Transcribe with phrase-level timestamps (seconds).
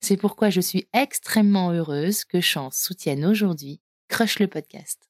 [0.00, 5.08] C'est pourquoi je suis extrêmement heureuse que Chance soutienne aujourd'hui Crush le podcast.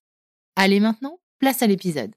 [0.56, 2.12] Allez maintenant, place à l'épisode.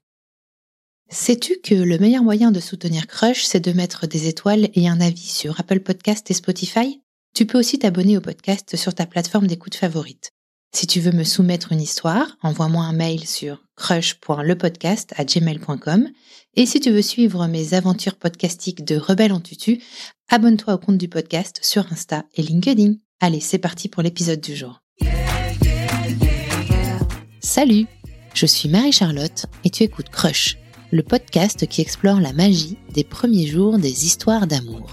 [1.08, 5.00] Sais-tu que le meilleur moyen de soutenir Crush, c'est de mettre des étoiles et un
[5.00, 7.02] avis sur Apple Podcast et Spotify?
[7.34, 10.32] Tu peux aussi t'abonner au podcast sur ta plateforme d'écoute favorite.
[10.74, 16.08] Si tu veux me soumettre une histoire, envoie-moi un mail sur crush.lepodcast@gmail.com
[16.56, 19.80] et si tu veux suivre mes aventures podcastiques de Rebelle en tutu,
[20.28, 22.94] abonne-toi au compte du podcast sur Insta et LinkedIn.
[23.20, 24.80] Allez, c'est parti pour l'épisode du jour.
[27.38, 27.86] Salut,
[28.34, 30.58] je suis Marie-Charlotte et tu écoutes Crush,
[30.90, 34.90] le podcast qui explore la magie des premiers jours des histoires d'amour.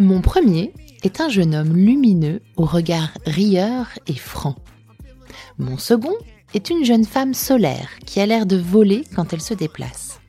[0.00, 4.54] Mon premier est un jeune homme lumineux au regard rieur et franc.
[5.58, 6.14] Mon second
[6.54, 10.20] est une jeune femme solaire qui a l'air de voler quand elle se déplace.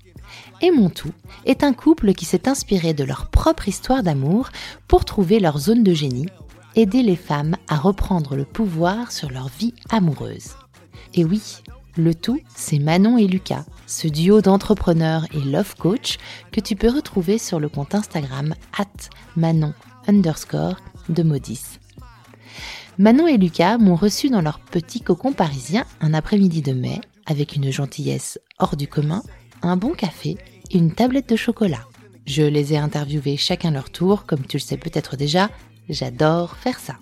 [0.62, 1.14] Et mon tout
[1.46, 4.50] est un couple qui s'est inspiré de leur propre histoire d'amour
[4.88, 6.28] pour trouver leur zone de génie,
[6.76, 10.56] aider les femmes à reprendre le pouvoir sur leur vie amoureuse.
[11.14, 11.42] Et oui,
[12.00, 16.18] le tout, c'est Manon et Lucas, ce duo d'entrepreneurs et love coach
[16.52, 19.74] que tu peux retrouver sur le compte Instagram at Manon
[20.08, 20.78] underscore
[21.10, 21.80] de Modis.
[22.98, 27.56] Manon et Lucas m'ont reçu dans leur petit cocon parisien un après-midi de mai avec
[27.56, 29.22] une gentillesse hors du commun,
[29.62, 30.38] un bon café
[30.72, 31.86] et une tablette de chocolat.
[32.26, 35.50] Je les ai interviewés chacun leur tour, comme tu le sais peut-être déjà,
[35.90, 36.98] J'adore faire ça.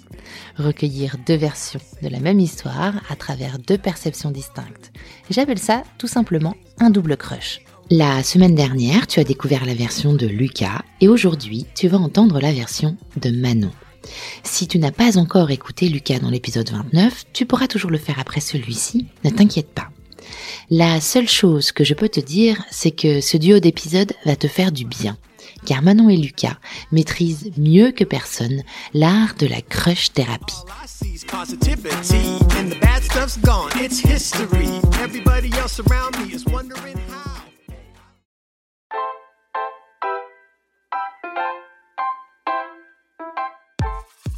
[0.57, 4.93] Recueillir deux versions de la même histoire à travers deux perceptions distinctes.
[5.29, 7.59] J'appelle ça tout simplement un double crush.
[7.89, 12.39] La semaine dernière, tu as découvert la version de Lucas et aujourd'hui, tu vas entendre
[12.39, 13.71] la version de Manon.
[14.43, 18.19] Si tu n'as pas encore écouté Lucas dans l'épisode 29, tu pourras toujours le faire
[18.19, 19.89] après celui-ci, ne t'inquiète pas.
[20.69, 24.47] La seule chose que je peux te dire, c'est que ce duo d'épisodes va te
[24.47, 25.17] faire du bien
[25.67, 26.57] car Manon et Lucas
[26.93, 28.63] maîtrisent mieux que personne
[28.93, 30.55] l'art de la crush thérapie.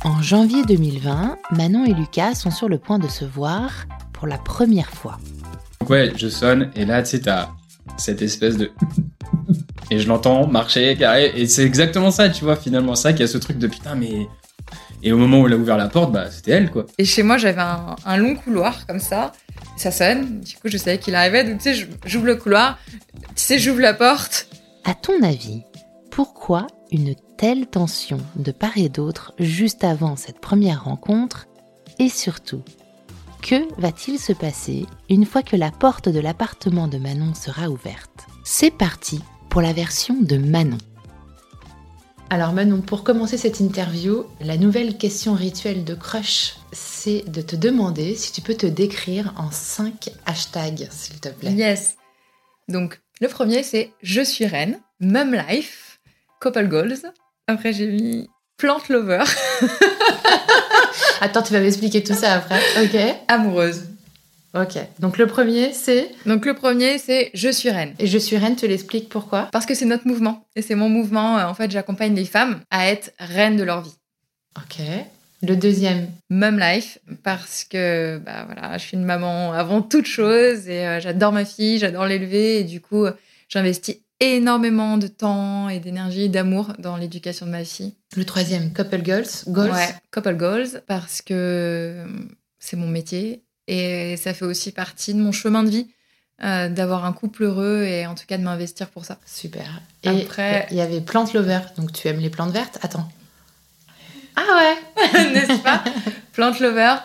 [0.03, 4.39] En janvier 2020, Manon et Lucas sont sur le point de se voir pour la
[4.39, 5.19] première fois.
[5.87, 7.49] Ouais, je sonne et là, tu sais, t'as
[7.97, 8.71] cette espèce de
[9.91, 13.23] et je l'entends marcher, carré, et c'est exactement ça, tu vois, finalement, ça, qu'il y
[13.23, 14.27] a ce truc de putain, mais.
[15.01, 16.85] Et au moment où elle a ouvert la porte, bah, c'était elle, quoi.
[16.97, 19.31] Et chez moi, j'avais un, long couloir, comme ça,
[19.77, 22.77] ça sonne, du coup, je savais qu'il arrivait, donc tu sais, j'ouvre le couloir,
[23.13, 24.49] tu sais, j'ouvre la porte.
[24.83, 25.63] À ton avis,
[26.11, 31.47] pourquoi une telle tension de part et d'autre juste avant cette première rencontre?
[31.97, 32.63] Et surtout,
[33.41, 38.27] que va-t-il se passer une fois que la porte de l'appartement de Manon sera ouverte?
[38.43, 40.77] C'est parti pour la version de Manon.
[42.29, 47.55] Alors Manon, pour commencer cette interview, la nouvelle question rituelle de Crush, c'est de te
[47.55, 51.51] demander si tu peux te décrire en 5 hashtags, s'il te plaît.
[51.51, 51.97] Yes.
[52.67, 55.99] Donc, le premier, c'est Je suis reine, Mum Life,
[56.39, 56.99] Couple Goals.
[57.47, 59.23] Après, j'ai mis Plant Lover.
[61.21, 62.59] Attends, tu vas m'expliquer tout ça après.
[62.83, 62.95] Ok.
[63.27, 63.85] Amoureuse.
[64.55, 64.77] Ok.
[64.99, 66.09] Donc le premier, c'est.
[66.25, 67.93] Donc le premier, c'est Je suis reine.
[67.99, 69.49] Et je suis reine, tu l'expliques pourquoi?
[69.51, 70.47] Parce que c'est notre mouvement.
[70.55, 71.35] Et c'est mon mouvement.
[71.35, 73.95] En fait, j'accompagne les femmes à être reines de leur vie.
[74.57, 74.83] Ok.
[75.41, 76.09] Le deuxième?
[76.29, 80.99] Mum Life, parce que bah, voilà, je suis une maman avant toute chose et euh,
[80.99, 83.05] j'adore ma fille, j'adore l'élever et du coup,
[83.47, 87.93] j'investis énormément de temps et d'énergie, d'amour dans l'éducation de ma fille.
[88.17, 89.29] Le troisième, Couple Goals.
[89.47, 89.71] Goals?
[89.71, 92.03] Ouais, Couple Goals, parce que
[92.59, 95.87] c'est mon métier et ça fait aussi partie de mon chemin de vie.
[96.41, 99.17] Euh, d'avoir un couple heureux et en tout cas de m'investir pour ça.
[99.25, 99.81] Super.
[100.03, 102.79] Et après, il y avait Plante Lover, donc tu aimes les plantes vertes?
[102.81, 103.09] Attends.
[104.37, 105.83] Ah ouais, n'est-ce pas?
[106.31, 106.95] Plante Lover,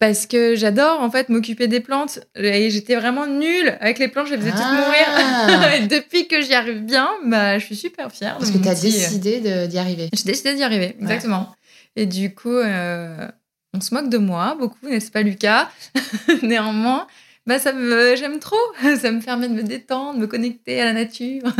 [0.00, 4.26] parce que j'adore en fait m'occuper des plantes et j'étais vraiment nulle avec les plantes,
[4.26, 5.46] je les faisais toutes Ah.
[5.46, 5.74] mourir.
[5.76, 8.38] et depuis que j'y arrive bien, bah, je suis super fière.
[8.38, 10.08] Parce que tu as petit- décidé de- d'y arriver.
[10.12, 11.54] J'ai décidé d'y arriver, exactement.
[11.94, 13.28] Et du coup, euh,
[13.74, 15.68] on se moque de moi beaucoup, n'est-ce pas, Lucas?
[16.42, 17.06] Néanmoins,
[17.46, 18.56] bah, ça me, j'aime trop.
[19.00, 21.42] Ça me permet de me détendre, de me connecter à la nature.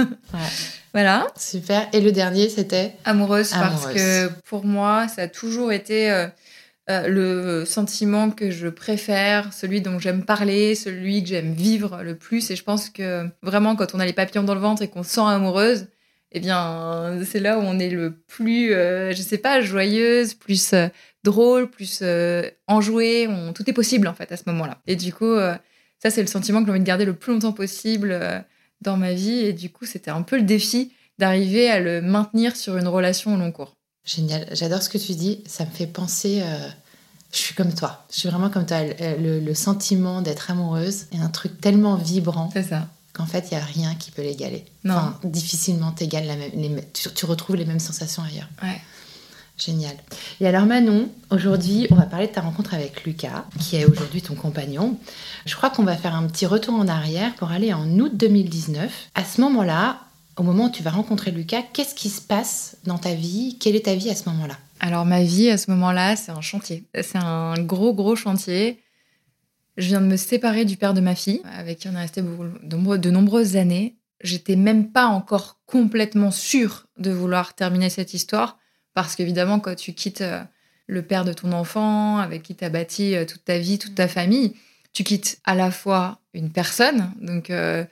[0.92, 1.28] Voilà.
[1.36, 1.88] Super.
[1.92, 2.96] Et le dernier, c'était?
[3.04, 3.94] Amoureuse, parce Amoureuse.
[3.94, 6.26] que pour moi, ça a toujours été euh,
[6.90, 12.16] euh, le sentiment que je préfère, celui dont j'aime parler, celui que j'aime vivre le
[12.16, 12.50] plus.
[12.50, 15.04] Et je pense que vraiment, quand on a les papillons dans le ventre et qu'on
[15.04, 15.86] se sent amoureuse,
[16.32, 20.72] eh bien, c'est là où on est le plus, euh, je sais pas, joyeuse, plus
[20.72, 20.88] euh,
[21.25, 23.26] drôle, plus euh, enjouée.
[23.28, 24.78] On- tout est possible, en fait, à ce moment-là.
[24.87, 25.55] Et du coup, euh,
[26.02, 28.38] ça, c'est le sentiment que j'ai envie de garder le plus longtemps possible euh,
[28.81, 29.40] dans ma vie.
[29.40, 33.34] Et du coup, c'était un peu le défi d'arriver à le maintenir sur une relation
[33.34, 33.76] au long cours.
[34.05, 34.49] génial.
[34.52, 35.43] J'adore ce que tu dis.
[35.46, 36.40] Ça me fait penser.
[36.43, 36.69] euh,
[37.32, 38.06] Je suis comme toi.
[38.11, 38.78] Je suis vraiment comme toi.
[39.19, 42.88] Le, sentiment d'être amoureuse est un truc tellement vibrant C'est ça.
[43.12, 44.64] qu'en fait, il n'y a rien qui peut l'égaler.
[44.84, 44.94] Non.
[44.94, 48.49] Enfin, difficilement t'égales la même, les tu, tu retrouves les mêmes sensations ailleurs.
[48.62, 48.81] Ouais.
[49.60, 49.94] Génial.
[50.40, 54.22] Et alors Manon, aujourd'hui, on va parler de ta rencontre avec Lucas, qui est aujourd'hui
[54.22, 54.98] ton compagnon.
[55.44, 59.10] Je crois qu'on va faire un petit retour en arrière pour aller en août 2019.
[59.14, 60.00] À ce moment-là,
[60.38, 63.58] au moment où tu vas rencontrer Lucas, qu'est-ce qui se passe dans ta vie?
[63.60, 64.56] Quelle est ta vie à ce moment-là?
[64.80, 66.84] Alors ma vie à ce moment-là, c'est un chantier.
[66.94, 68.80] C'est un gros gros chantier.
[69.76, 72.22] Je viens de me séparer du père de ma fille, avec qui on est resté
[72.22, 73.96] de nombreuses années.
[74.22, 78.58] J'étais même pas encore complètement sûre de vouloir terminer cette histoire,
[78.94, 80.42] parce qu'évidemment, quand tu quittes euh,
[80.87, 83.94] le père de ton enfant, avec qui tu as bâti euh, toute ta vie, toute
[83.94, 84.54] ta famille,
[84.92, 87.84] tu quittes à la fois une personne, donc euh,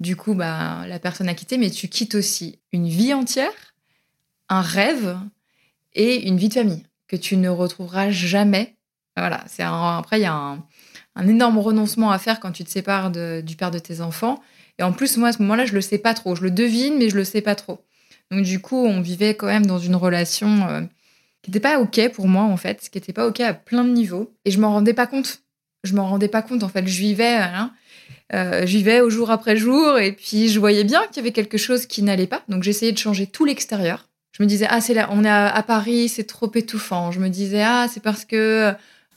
[0.00, 3.52] du coup, bah, la personne a quitté, mais tu quittes aussi une vie entière,
[4.48, 5.16] un rêve,
[5.94, 8.76] et une vie de famille que tu ne retrouveras jamais.
[9.16, 10.64] Voilà, c'est un- après il y a un,
[11.14, 14.40] un énorme renoncement à faire quand tu te sépares de- du père de tes enfants.
[14.78, 16.36] Et en plus, moi à ce moment-là, je le sais pas trop.
[16.36, 17.80] Je le devine, mais je le sais pas trop.
[18.30, 20.80] Donc du coup, on vivait quand même dans une relation euh,
[21.42, 23.90] qui n'était pas ok pour moi en fait, qui n'était pas ok à plein de
[23.90, 24.34] niveaux.
[24.44, 25.40] Et je m'en rendais pas compte.
[25.84, 26.86] Je m'en rendais pas compte en fait.
[26.86, 27.72] Je vivais, hein,
[28.34, 31.32] euh, je vivais au jour après jour, et puis je voyais bien qu'il y avait
[31.32, 32.42] quelque chose qui n'allait pas.
[32.48, 34.08] Donc j'essayais de changer tout l'extérieur.
[34.32, 37.12] Je me disais ah c'est là, on est à, à Paris, c'est trop étouffant.
[37.12, 38.72] Je me disais ah c'est parce que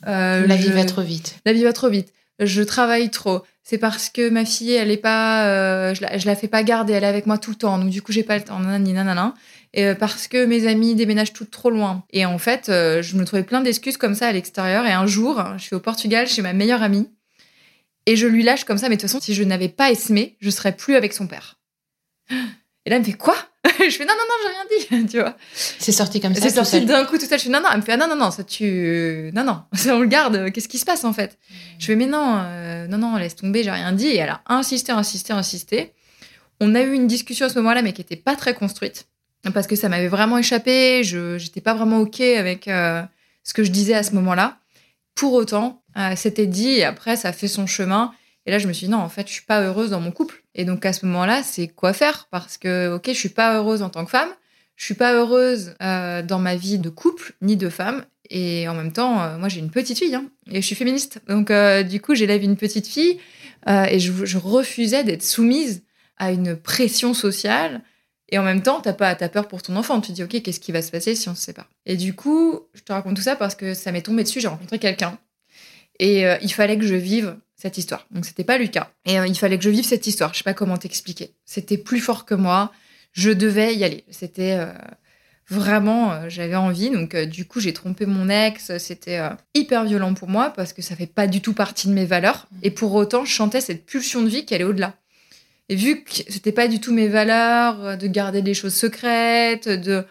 [0.08, 1.40] euh, La vie je- va trop vite.
[1.46, 2.14] la vie va trop vite.
[2.40, 3.42] Je travaille trop.
[3.70, 6.94] C'est parce que ma fille, elle est pas, euh, je, la, la fais pas garder,
[6.94, 7.78] elle est avec moi tout le temps.
[7.78, 8.58] Donc du coup, j'ai pas le temps.
[8.58, 9.36] Nanani, nanana.
[9.76, 12.04] Et euh, parce que mes amis déménagent tout trop loin.
[12.10, 14.88] Et en fait, euh, je me trouvais plein d'excuses comme ça à l'extérieur.
[14.88, 17.12] Et un jour, je suis au Portugal chez ma meilleure amie.
[18.08, 18.90] Et je lui lâche comme ça.
[18.90, 21.60] Mais de toute façon, si je n'avais pas Esmé, je serais plus avec son père.
[22.90, 23.36] Et là, elle me fait quoi?
[23.66, 25.08] Je fais non, non, non, j'ai rien dit.
[25.12, 26.42] tu vois C'est sorti comme ça.
[26.42, 27.38] c'est sorti d'un coup tout seul.
[27.38, 27.68] Je fais non, non.
[27.72, 29.30] Elle me fait ah, non, non, non, ça tu.
[29.36, 30.52] Non, non, ça, on le garde.
[30.52, 31.38] Qu'est-ce qui se passe en fait?
[31.78, 34.08] Je fais mais non, euh, non, non, laisse tomber, j'ai rien dit.
[34.08, 35.94] Et elle a insisté, insisté, insisté.
[36.60, 39.06] On a eu une discussion à ce moment-là, mais qui était pas très construite.
[39.54, 41.04] Parce que ça m'avait vraiment échappé.
[41.04, 43.04] Je j'étais pas vraiment OK avec euh,
[43.44, 44.58] ce que je disais à ce moment-là.
[45.14, 48.14] Pour autant, euh, c'était dit et après, ça a fait son chemin.
[48.50, 50.10] Et là, je me suis dit, non, en fait, je suis pas heureuse dans mon
[50.10, 50.42] couple.
[50.56, 52.28] Et donc, à ce moment-là, c'est quoi faire?
[52.32, 54.30] Parce que, OK, je suis pas heureuse en tant que femme.
[54.76, 58.06] Je suis pas heureuse euh, dans ma vie de couple ni de femme.
[58.32, 61.22] Et en même temps, euh, moi, j'ai une petite fille hein, et je suis féministe.
[61.28, 63.20] Donc, euh, du coup, j'élève une petite fille
[63.68, 65.84] et je, refusais d'être soumise
[66.18, 67.84] à une pression sociale.
[68.30, 70.02] Et en même temps, t'as pas, t'as peur pour ton enfant.
[70.02, 71.70] Tu te dis, ok, qu'est-ce qui va se passer si on se sépare?
[71.86, 74.40] Et du coup, je te raconte tout ça parce que ça m'est tombé dessus.
[74.40, 75.20] J'ai rencontré quelqu'un
[76.00, 78.08] et il fallait que je vive cette histoire.
[78.12, 78.90] Donc, c'était pas Lucas.
[79.06, 80.34] Et euh, il fallait que je vive cette histoire.
[80.34, 81.36] Je sais pas comment t'expliquer.
[81.44, 82.72] C'était plus fort que moi.
[83.12, 84.06] Je devais y aller.
[84.10, 84.72] C'était euh,
[85.50, 86.90] vraiment, euh, j'avais envie.
[86.90, 88.78] Donc, du coup, j'ai trompé mon ex.
[88.78, 89.20] C'était
[89.54, 92.48] hyper violent pour moi parce que ça fait pas du tout partie de mes valeurs.
[92.64, 94.96] Et pour autant, je chantais cette pulsion de vie qui allait au-delà.
[95.68, 100.06] Et vu que c'était pas du tout mes valeurs, de garder des choses secrètes, de.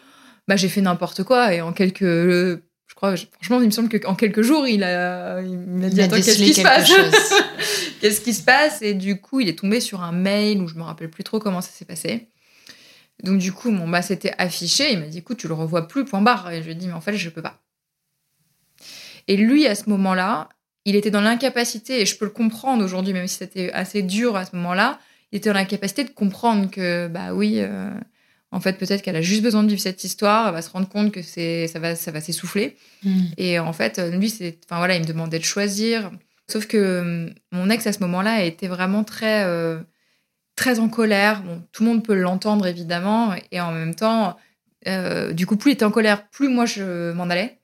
[0.47, 2.63] Bah, j'ai fait n'importe quoi et en quelques.
[3.03, 6.37] Je franchement, il me semble qu'en quelques jours, il a, il m'a dit Attends, qu'est-ce
[6.37, 6.91] qui se passe.
[8.01, 10.75] Qu'est-ce qui se passe Et du coup, il est tombé sur un mail où je
[10.75, 12.29] me rappelle plus trop comment ça s'est passé.
[13.25, 14.93] Donc, du coup, bon, bah, c'était affiché.
[14.93, 16.51] Il m'a dit Écoute, tu le revois plus, point barre.
[16.51, 17.61] Et je lui ai dit Mais en fait, je peux pas.
[19.27, 20.49] Et lui, à ce moment-là,
[20.85, 24.37] il était dans l'incapacité, et je peux le comprendre aujourd'hui, même si c'était assez dur
[24.37, 24.99] à ce moment-là,
[25.33, 27.91] il était dans l'incapacité de comprendre que, bah oui, euh,
[28.51, 30.89] en fait, peut-être qu'elle a juste besoin de vivre cette histoire, elle va se rendre
[30.89, 32.77] compte que c'est, ça va, ça va s'essouffler.
[33.03, 33.27] Hmm.
[33.37, 36.11] Et en fait, euh, lui, c'est, enfin voilà, il me demandait de choisir.
[36.51, 39.81] Sauf que euh, mon ex à ce moment-là était vraiment très, euh,
[40.57, 41.43] très en colère.
[41.43, 44.37] Bon, tout le monde peut l'entendre évidemment, et en même temps,
[44.87, 47.59] euh, du coup, plus il était en colère, plus moi je m'en allais,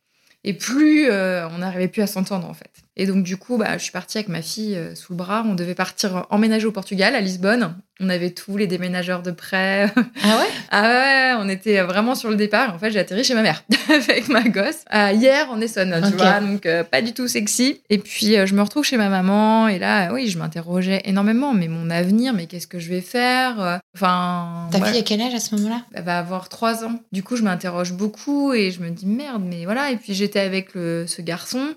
[0.44, 2.83] et plus euh, on n'arrivait plus à s'entendre en fait.
[2.96, 5.42] Et donc du coup, bah, je suis partie avec ma fille euh, sous le bras.
[5.46, 7.74] On devait partir emménager au Portugal, à Lisbonne.
[8.00, 9.92] On avait tous les déménageurs de près.
[10.22, 10.48] Ah ouais?
[10.76, 12.74] Ah ouais, on était vraiment sur le départ.
[12.74, 16.16] En fait, j'ai atterri chez ma mère avec ma gosse euh, hier en Essonne, tu
[16.16, 17.80] vois, donc euh, pas du tout sexy.
[17.90, 21.52] Et puis euh, je me retrouve chez ma maman et là, oui, je m'interrogeais énormément.
[21.54, 23.80] Mais mon avenir, mais qu'est-ce que je vais faire?
[23.94, 24.92] Enfin, Ta voilà.
[24.92, 25.82] fille à quel âge à ce moment-là?
[25.94, 26.98] Elle va avoir trois ans.
[27.12, 29.90] Du coup, je m'interroge beaucoup et je me dis merde, mais voilà.
[29.92, 31.74] Et puis j'étais avec le- ce garçon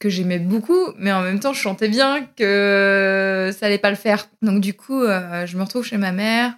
[0.00, 3.96] que j'aimais beaucoup, mais en même temps, je sentais bien que ça allait pas le
[3.96, 4.28] faire.
[4.42, 6.54] Donc du coup, euh, je me retrouve chez ma mère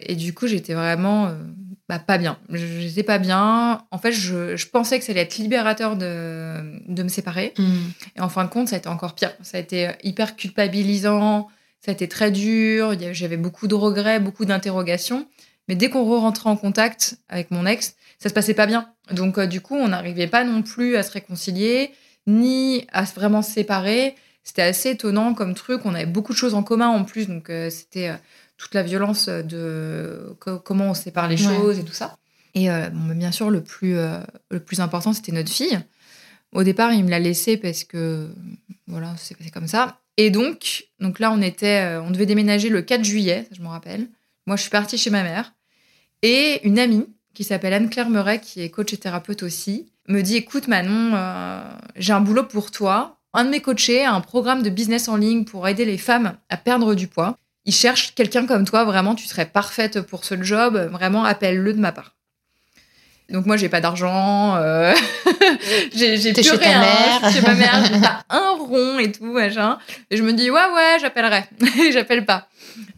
[0.00, 1.34] et du coup, j'étais vraiment euh,
[1.88, 2.36] bah, pas bien.
[2.50, 3.84] J'étais pas bien.
[3.92, 6.56] En fait, je, je pensais que ça allait être libérateur de,
[6.88, 7.54] de me séparer.
[7.56, 7.90] Hmm.
[8.16, 9.32] Et en fin de compte, ça a été encore pire.
[9.42, 11.48] Ça a été hyper culpabilisant,
[11.80, 15.26] ça a été très dur, j'avais beaucoup de regrets, beaucoup d'interrogations.
[15.68, 18.88] Mais dès qu'on re-rentrait en contact avec mon ex, ça se passait pas bien.
[19.12, 21.92] Donc euh, du coup, on n'arrivait pas non plus à se réconcilier,
[22.30, 24.14] ni à vraiment se séparer.
[24.44, 25.82] C'était assez étonnant comme truc.
[25.84, 28.14] On avait beaucoup de choses en commun en plus, donc euh, c'était euh,
[28.56, 31.54] toute la violence de co- comment on sépare les Ouais.
[31.54, 32.16] choses et tout ça.
[32.54, 33.94] Et euh, bon, bien sûr, le plus,
[34.50, 35.78] le plus important, c'était notre fille.
[36.52, 38.28] Au départ, il me l'a laissée parce que
[38.88, 40.00] voilà, c'est passé comme ça.
[40.16, 43.68] Et donc, donc là, on était, on devait déménager le 4 juillet, ça, je me
[43.68, 44.08] rappelle.
[44.46, 45.54] Moi, je suis partie chez ma mère
[46.22, 50.36] et une amie qui s'appelle Anne-Claire Meuret, qui est coach et thérapeute aussi, me dit
[50.36, 51.62] "Écoute, Manon, euh,
[51.96, 53.18] j'ai un boulot pour toi.
[53.32, 56.36] Un de mes coachés a un programme de business en ligne pour aider les femmes
[56.48, 57.36] à perdre du poids.
[57.64, 58.84] Il cherche quelqu'un comme toi.
[58.84, 60.76] Vraiment, tu serais parfaite pour ce job.
[60.92, 62.19] Vraiment, appelle-le de ma part."
[63.30, 64.92] Donc moi j'ai pas d'argent, euh,
[65.94, 67.20] j'ai plus chez ta rien, mère.
[67.22, 69.78] je suis chez ma mère, j'ai pas un rond et tout machin.
[70.10, 71.44] Et je me dis ouais ouais j'appellerai,
[71.86, 72.48] et j'appelle pas,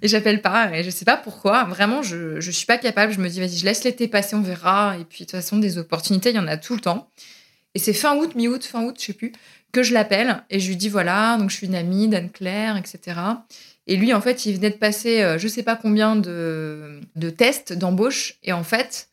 [0.00, 1.64] et j'appelle pas et je sais pas pourquoi.
[1.64, 3.12] Vraiment je je suis pas capable.
[3.12, 4.96] Je me dis vas-y je laisse l'été passer on verra.
[4.98, 7.10] Et puis de toute façon des opportunités il y en a tout le temps.
[7.74, 9.32] Et c'est fin août mi-août fin août je sais plus
[9.72, 12.78] que je l'appelle et je lui dis voilà donc je suis une amie d'Anne Claire
[12.78, 13.18] etc.
[13.86, 17.30] Et lui en fait il venait de passer euh, je sais pas combien de de
[17.30, 19.08] tests d'embauche et en fait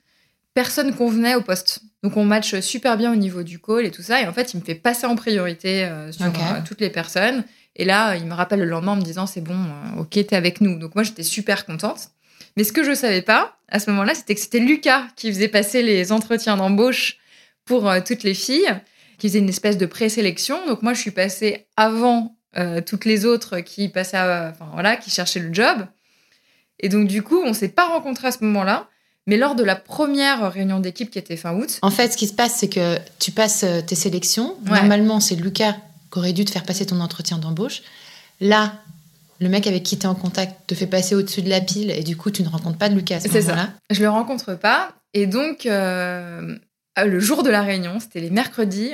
[0.62, 1.80] personne convenait au poste.
[2.04, 4.22] Donc on match super bien au niveau du call et tout ça.
[4.22, 6.26] Et en fait, il me fait passer en priorité euh, sur
[6.56, 7.44] euh, toutes les personnes.
[7.78, 10.36] Et là, il me rappelle le lendemain en me disant c'est bon, euh, ok, t'es
[10.36, 10.78] avec nous.
[10.78, 12.10] Donc moi, j'étais super contente.
[12.58, 15.48] Mais ce que je savais pas à ce moment-là, c'était que c'était Lucas qui faisait
[15.48, 17.18] passer les entretiens d'embauche
[17.64, 18.74] pour toutes les filles,
[19.18, 20.58] qui faisait une espèce de présélection.
[20.68, 22.36] Donc moi, je suis passée avant
[22.88, 25.86] toutes les autres qui passaient, à- enfin voilà, qui cherchaient le job.
[26.80, 28.88] Et donc du coup, on s'est pas rencontrés à ce moment-là.
[29.30, 32.26] Mais lors de la première réunion d'équipe qui était fin août, En fait, ce qui
[32.26, 34.56] se passe, c'est que tu passes euh, tes sélections.
[34.66, 34.80] Ouais.
[34.80, 35.76] Normalement, c'est Lucas
[36.12, 37.84] qui aurait dû te faire passer ton entretien d'embauche.
[38.42, 38.74] Là,
[39.40, 41.92] le mec avec qui tu es en contact te fait passer au-dessus de la pile
[41.92, 43.70] et du coup, tu ne rencontres pas de Lucas ce C'est ça.
[43.92, 44.94] je le rencontre pas.
[45.14, 46.58] Et donc, euh,
[46.98, 48.94] le jour de la réunion, c'était les mercredis,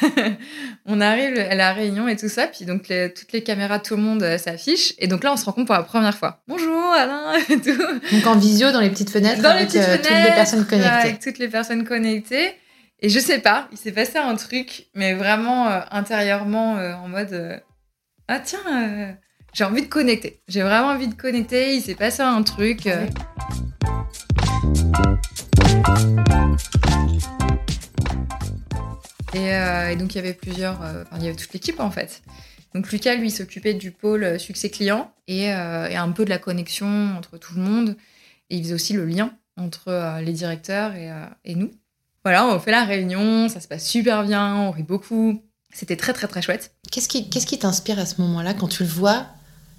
[0.86, 2.46] on arrive à la réunion et tout ça.
[2.46, 4.94] Puis donc, les- toutes les caméras, tout le monde euh, s'affiche.
[4.98, 6.42] Et donc là, on se rencontre pour la première fois.
[6.48, 7.76] Bonjour Alain et tout.
[8.12, 10.34] Donc en visio, dans les petites fenêtres, Dans les avec petites euh, toutes les fenêtres,
[10.34, 10.90] personnes connectées.
[10.90, 12.52] Avec toutes les personnes connectées.
[13.00, 17.08] Et je sais pas, il s'est passé un truc, mais vraiment euh, intérieurement euh, en
[17.08, 17.60] mode
[18.28, 19.16] Ah tiens,
[19.52, 20.40] j'ai envie de connecter.
[20.48, 21.74] J'ai vraiment envie de connecter.
[21.74, 22.88] Il s'est passé un truc.
[29.34, 31.80] Et, euh, et donc il y avait plusieurs, euh, enfin il y avait toute l'équipe
[31.80, 32.22] en fait.
[32.74, 35.52] Donc Lucas lui s'occupait du pôle euh, succès client et, et
[35.96, 36.86] un peu de la connexion
[37.16, 37.96] entre tout le monde.
[38.50, 41.10] Et il faisait aussi le lien entre les directeurs et,
[41.44, 41.70] et nous.
[42.24, 45.42] Voilà, on fait la réunion, ça se passe super bien, on rit beaucoup.
[45.72, 46.74] C'était très très très chouette.
[46.90, 49.26] Qu'est-ce qui qui t'inspire à ce moment-là quand tu le vois?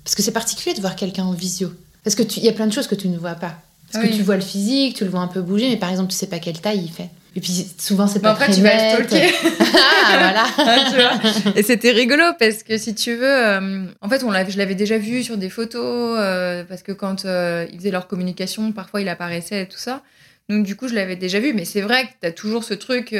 [0.03, 1.71] Parce que c'est particulier de voir quelqu'un en visio.
[2.03, 3.59] Parce que il y a plein de choses que tu ne vois pas.
[3.91, 4.11] Parce Oui.
[4.11, 6.17] que tu vois le physique, tu le vois un peu bouger, mais par exemple, tu
[6.17, 7.09] sais pas quelle taille il fait.
[7.35, 8.99] Et puis souvent, c'est pas après, très tu vas net.
[8.99, 9.33] le stalker.
[10.05, 11.19] ah, voilà.
[11.43, 14.57] Vois Et c'était rigolo parce que si tu veux, euh, en fait, on l'avait, je
[14.57, 18.71] l'avais déjà vu sur des photos euh, parce que quand euh, ils faisaient leur communication,
[18.71, 20.03] parfois il apparaissait et tout ça.
[20.47, 21.53] Donc du coup, je l'avais déjà vu.
[21.53, 23.13] Mais c'est vrai que tu as toujours ce truc.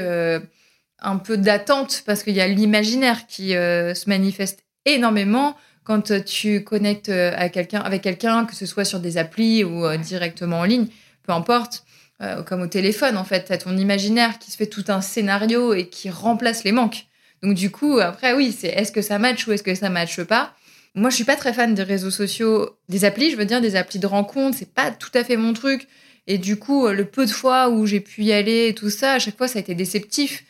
[1.05, 7.09] un peu d'attente parce qu'il y a l'imaginaire qui se manifeste énormément quand tu connectes
[7.09, 10.87] à quelqu'un, avec quelqu'un, que ce soit sur des applis ou directement en ligne,
[11.23, 11.83] peu importe,
[12.45, 15.73] comme au téléphone en fait, tu as ton imaginaire qui se fait tout un scénario
[15.73, 17.07] et qui remplace les manques.
[17.41, 20.21] Donc du coup, après oui, c'est est-ce que ça match ou est-ce que ça matche
[20.23, 20.53] pas?
[20.95, 23.75] Moi, je suis pas très fan des réseaux sociaux, des applis, je veux dire des
[23.75, 25.87] applis de rencontre, c'est pas tout à fait mon truc.
[26.27, 29.13] Et du coup, le peu de fois où j'ai pu y aller et tout ça,
[29.13, 30.43] à chaque fois, ça a été déceptif.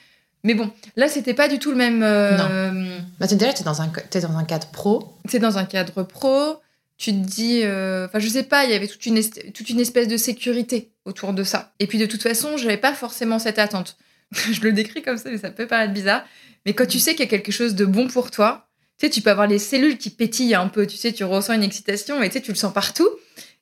[0.44, 2.04] Mais bon, là, c'était pas du tout le même.
[2.04, 2.38] Euh...
[2.72, 3.02] Non.
[3.20, 5.14] Bah, déjà, t'es dans, un, es dans un cadre pro.
[5.30, 6.58] T'es dans un cadre pro.
[6.98, 7.62] Tu te dis.
[7.64, 9.22] euh, Enfin, je sais pas, il y avait toute une,
[9.54, 11.74] toute une espèce de sécurité autour de ça.
[11.80, 13.98] Et puis, de toute façon, j'avais pas forcément cette attente.
[14.32, 16.24] je le décris comme ça, mais ça peut paraître bizarre.
[16.66, 18.68] Mais quand tu sais qu'il y a quelque chose de bon pour toi,
[19.00, 20.88] tu sais, tu peux avoir les cellules qui pétillent un peu.
[20.88, 23.10] Tu sais, tu ressens une excitation et tu sais, tu le sens partout.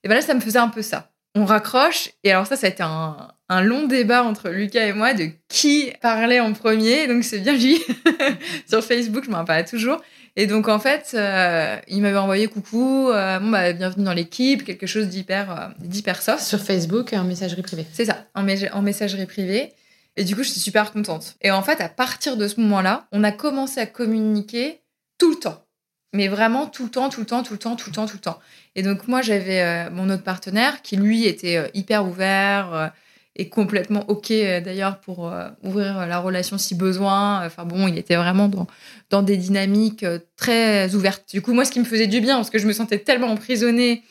[0.04, 1.12] Et ben là, ça me faisait un peu ça.
[1.36, 2.10] On raccroche.
[2.24, 5.92] Et alors, ça, ça a été un, long débat entre Lucas et moi de qui
[6.02, 7.08] parlait en premier.
[7.08, 7.82] Donc, c'est bien lui.
[8.70, 10.02] Sur Facebook, je m'en rappelle toujours.
[10.36, 14.64] Et donc, en fait, euh, il m'avait envoyé coucou, euh, bon, bah, bienvenue dans l'équipe,
[14.64, 16.44] quelque chose d'hyper euh, d'hyper soft.
[16.44, 17.86] Sur Facebook, en messagerie privée.
[17.92, 19.74] C'est ça, en, en messagerie privée.
[20.16, 21.36] Et du coup, j'étais super contente.
[21.42, 24.82] Et en fait, à partir de ce moment-là, on a commencé à communiquer
[25.18, 25.66] tout le temps.
[26.14, 28.18] Mais vraiment tout le temps, tout le temps, tout le temps, tout le temps, tout
[28.18, 28.40] le temps.
[28.76, 32.92] Et donc, moi, j'avais mon autre partenaire qui, lui, était hyper ouvert
[33.36, 37.46] et complètement OK, euh, d'ailleurs, pour euh, ouvrir la relation si besoin.
[37.46, 38.68] Enfin bon, il était vraiment dans,
[39.10, 41.24] dans des dynamiques euh, très ouvertes.
[41.32, 43.28] Du coup, moi, ce qui me faisait du bien, parce que je me sentais tellement
[43.28, 44.04] emprisonnée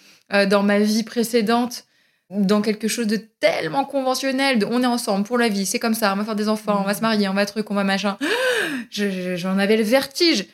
[0.48, 1.84] dans ma vie précédente,
[2.30, 5.94] dans quelque chose de tellement conventionnel, de on est ensemble pour la vie, c'est comme
[5.94, 7.82] ça, on va faire des enfants, on va se marier, on va truc, on va
[7.82, 8.16] machin.
[8.90, 10.46] Je- je- J'en avais le vertige.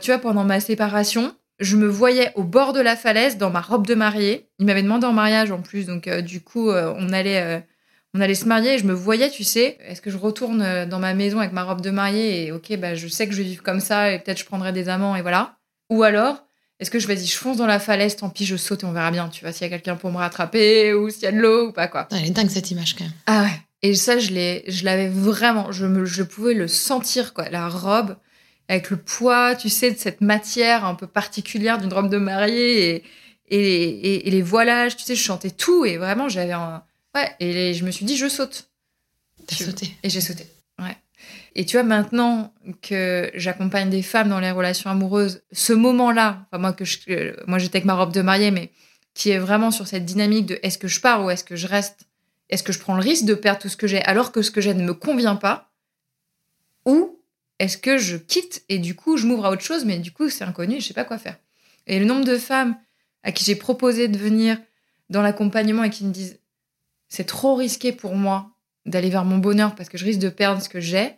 [0.00, 3.60] Tu vois, pendant ma séparation, je me voyais au bord de la falaise dans ma
[3.60, 4.48] robe de mariée.
[4.58, 7.62] Il m'avait demandé en mariage en plus, donc du coup, on allait.
[8.14, 10.86] On allait se marier et je me voyais, tu sais, est-ce que je retourne euh,
[10.86, 13.38] dans ma maison avec ma robe de mariée et ok, bah, je sais que je
[13.42, 15.56] vais vivre comme ça et peut-être je prendrai des amants et voilà.
[15.90, 16.44] Ou alors,
[16.80, 18.92] est-ce que je vas-y, je fonce dans la falaise, tant pis, je saute et on
[18.92, 21.32] verra bien, tu vois, s'il y a quelqu'un pour me rattraper ou s'il y a
[21.32, 22.08] de l'eau ou pas quoi.
[22.12, 23.12] Elle est dingue cette image quand même.
[23.26, 23.60] Ah ouais.
[23.82, 27.68] Et ça, je l'ai, je l'avais vraiment, je me, je pouvais le sentir quoi, la
[27.68, 28.16] robe
[28.68, 32.96] avec le poids, tu sais, de cette matière un peu particulière d'une robe de mariée
[32.96, 33.04] et,
[33.50, 36.82] et, et- et les voilages, tu sais, je chantais tout et vraiment j'avais un,
[37.14, 38.70] ouais, et je me suis dit je saute
[39.46, 39.90] T'as sauté.
[40.02, 40.46] et j'ai sauté.
[40.78, 40.96] Ouais.
[41.54, 46.60] Et tu vois, maintenant que j'accompagne des femmes dans les relations amoureuses, ce moment-là, enfin,
[46.60, 48.70] moi, que je, euh, moi j'étais avec ma robe de mariée, mais
[49.14, 51.66] qui est vraiment sur cette dynamique de est-ce que je pars ou est-ce que je
[51.66, 52.06] reste
[52.50, 54.50] Est-ce que je prends le risque de perdre tout ce que j'ai alors que ce
[54.52, 55.72] que j'ai ne me convient pas
[56.84, 57.18] Ou
[57.58, 60.28] est-ce que je quitte et du coup je m'ouvre à autre chose, mais du coup
[60.28, 61.36] c'est inconnu et je sais pas quoi faire
[61.88, 62.76] Et le nombre de femmes
[63.24, 64.56] à qui j'ai proposé de venir
[65.10, 66.37] dans l'accompagnement et qui me disent
[67.08, 68.50] c'est trop risqué pour moi
[68.86, 71.16] d'aller vers mon bonheur parce que je risque de perdre ce que j'ai,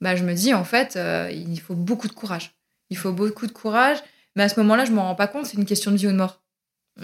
[0.00, 2.54] bah je me dis en fait euh, il faut beaucoup de courage.
[2.90, 3.98] Il faut beaucoup de courage,
[4.36, 6.12] mais à ce moment-là je m'en rends pas compte, c'est une question de vie ou
[6.12, 6.42] de mort.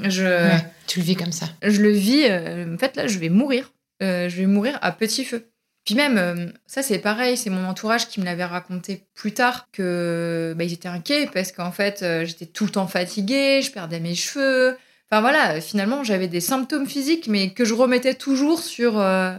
[0.03, 1.47] Je Ouais, tu le vis comme ça.
[1.63, 3.73] je le vis euh, en fait là je vais mourir.
[4.03, 5.49] Euh, je vais mourir à petit feu.
[5.85, 10.55] Puis même ça c'est pareil, c'est mon entourage qui me l'avait raconté plus tard que
[10.57, 14.15] bah, ils étaient inquiets parce qu'en fait j'étais tout le temps fatiguée, je perdais mes
[14.15, 14.77] cheveux.
[15.13, 19.35] Enfin voilà, finalement j'avais des symptômes physiques mais que je remettais toujours sur euh,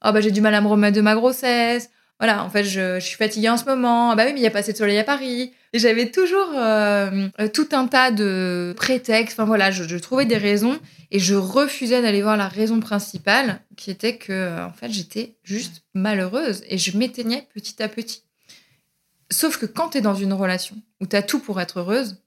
[0.00, 1.90] ah bah j'ai du mal à me remettre de ma grossesse.
[2.18, 4.10] Voilà, en fait, je, suis fatiguée en ce moment.
[4.10, 5.54] Ah bah oui, mais il n'y a pas assez de soleil à Paris.
[5.72, 9.40] Et j'avais toujours euh, tout un tas de prétextes.
[9.40, 10.78] Enfin voilà, je, je trouvais des raisons
[11.10, 15.36] et je refusais d'aller voir la raison principale, qui était que, euh, en fait, j'étais
[15.44, 18.22] juste malheureuse et je m'éteignais petit à petit.
[19.30, 22.22] Sauf que quand tu es dans une relation où tu as tout pour être heureuse,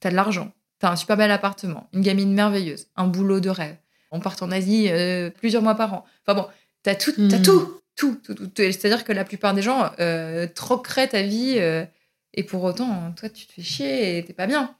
[0.00, 0.52] tu as de l'argent,
[0.86, 3.76] un super bel appartement, une gamine merveilleuse, un boulot de rêve.
[4.10, 6.04] On part en Asie euh, plusieurs mois par an.
[6.26, 6.46] Enfin bon,
[6.84, 7.42] tu as tout, t'as Mhm.
[7.42, 8.50] tout, tout, tout, tout.
[8.56, 11.84] C'est-à-dire que la plupart des gens euh, troqueraient ta vie euh,
[12.34, 14.74] et pour autant, toi, tu te fais chier et t'es pas bien.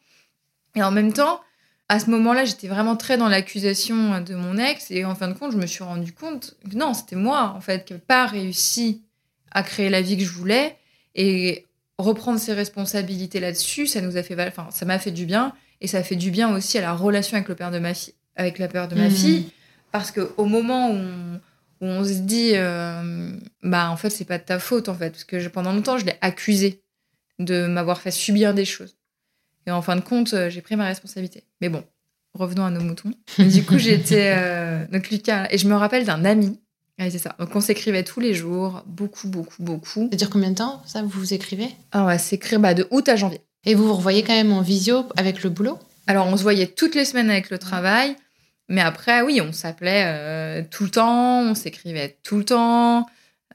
[0.77, 1.41] Et en même temps,
[1.89, 4.91] à ce moment-là, j'étais vraiment très dans l'accusation de mon ex.
[4.91, 7.61] Et en fin de compte, je me suis rendu compte que non, c'était moi, en
[7.61, 9.03] fait, qui n'avais pas réussi
[9.51, 10.77] à créer la vie que je voulais.
[11.15, 11.67] Et
[11.99, 15.53] reprendre ses responsabilités là-dessus, ça nous a fait, enfin, ça m'a fait du bien.
[15.81, 18.15] Et ça fait du bien aussi à la relation avec le père de ma fille,
[18.37, 19.11] avec la père de ma Mhm.
[19.11, 19.51] fille.
[19.93, 21.41] Parce qu'au moment où on,
[21.81, 23.33] où on se dit, euh,
[23.63, 25.11] bah, en fait, c'est pas de ta faute, en fait.
[25.11, 26.83] Parce que je- pendant longtemps, je l'ai accusé
[27.39, 28.97] de m'avoir fait subir des choses.
[29.67, 31.45] Et en fin de compte, euh, j'ai pris ma responsabilité.
[31.61, 31.85] Mais bon,
[32.35, 33.13] revenons à nos moutons.
[33.39, 34.33] Et du coup, j'étais.
[34.37, 35.47] euh, donc, Lucas.
[35.51, 36.61] Et je me rappelle d'un ami.
[36.99, 37.35] Ouais, c'est ça.
[37.41, 40.09] Donc, on s'écrivait tous les jours, beaucoup, beaucoup, beaucoup.
[40.13, 41.69] Ça dure combien de temps, ça, vous vous écrivez?
[41.93, 43.41] Ah ouais, s'écrire bah, de août à janvier.
[43.67, 45.79] Et vous vous revoyez quand même en visio avec le boulot?
[46.07, 48.17] Alors, on se voyait toutes les semaines avec le travail.
[48.69, 53.07] Mais après, oui, on s'appelait euh, tout le temps, on s'écrivait tout le temps.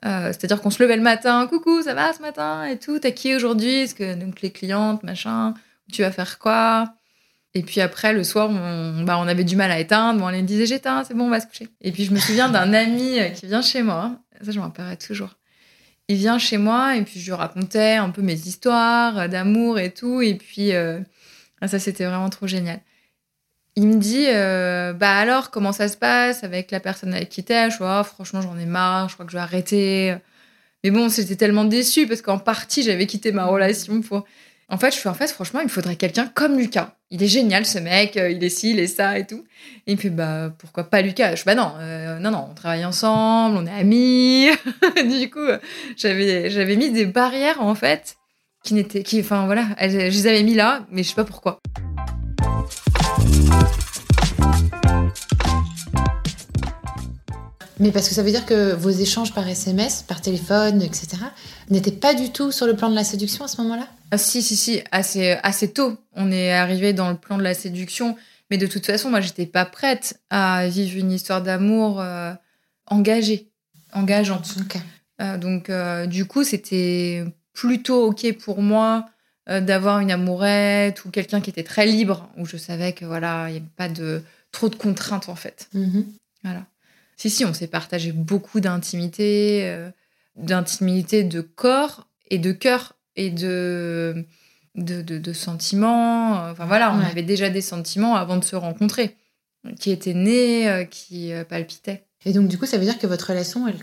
[0.05, 2.65] Euh, C'est-à-dire qu'on se levait le matin, coucou, ça va ce matin?
[2.65, 3.81] et tout, t'as qui aujourd'hui?
[3.81, 5.53] Est-ce que donc les clientes, machin,
[5.91, 6.93] tu vas faire quoi?
[7.55, 10.23] Et puis après, le soir, on, bah, on avait du mal à éteindre.
[10.23, 11.67] On lui disait j'éteins, c'est bon, on va se coucher.
[11.81, 14.97] Et puis je me souviens d'un ami qui vient chez moi, ça je m'en rappellerai
[14.97, 15.38] toujours.
[16.09, 19.79] Il vient chez moi et puis je lui racontais un peu mes histoires euh, d'amour
[19.79, 20.21] et tout.
[20.21, 20.99] Et puis euh,
[21.65, 22.81] ça, c'était vraiment trop génial.
[23.75, 27.43] Il me dit, euh, bah alors, comment ça se passe avec la personne avec qui
[27.43, 27.69] t'es?
[27.69, 30.15] Je vois, franchement, j'en ai marre, je crois que je vais arrêter.
[30.83, 34.25] Mais bon, j'étais tellement déçue parce qu'en partie, j'avais quitté ma relation pour.
[34.71, 36.93] En fait, je fais, en fait, franchement, il me faudrait quelqu'un comme Lucas.
[37.09, 39.43] Il est génial, ce mec, euh, il est ci, il est ça et tout.
[39.87, 41.31] Et il me fait, bah, pourquoi pas Lucas?
[41.31, 44.49] Je fais, bah non, euh, non, non, on travaille ensemble, on est amis.
[45.19, 45.39] du coup,
[45.97, 48.17] j'avais, mis des barrières, en fait,
[48.63, 51.59] qui n'étaient, qui, enfin, voilà, je les avais mis là, mais je sais pas pourquoi.
[57.79, 61.17] Mais parce que ça veut dire que vos échanges par SMS, par téléphone, etc.,
[61.69, 63.87] n'étaient pas du tout sur le plan de la séduction à ce moment-là?
[64.11, 65.97] Ah, si, si, si, assez, assez tôt.
[66.13, 68.17] On est arrivé dans le plan de la séduction.
[68.49, 72.33] Mais de toute façon, moi, j'étais pas prête à vivre une histoire d'amour euh,
[72.87, 73.49] engagée,
[73.93, 74.57] engageante.
[75.21, 79.05] Euh, donc, euh, du coup, c'était plutôt OK pour moi
[79.49, 83.49] euh, d'avoir une amourette ou quelqu'un qui était très libre, où je savais que voilà,
[83.49, 85.69] il n'y avait pas de trop de contraintes en fait.
[85.73, 86.05] Mhm.
[86.43, 86.65] Voilà.
[87.19, 89.89] Si, si, on s'est partagé beaucoup d'intimité, euh,
[90.37, 94.25] d'intimité de corps et de cœur et de,
[94.75, 96.35] de, de, de sentiments.
[96.49, 97.05] Enfin voilà, on Ouais.
[97.05, 99.17] avait déjà des sentiments avant de se rencontrer,
[99.81, 102.05] qui étaient nés, euh, qui euh, palpitaient.
[102.25, 103.79] Et donc, du coup, ça veut dire que votre relation, elle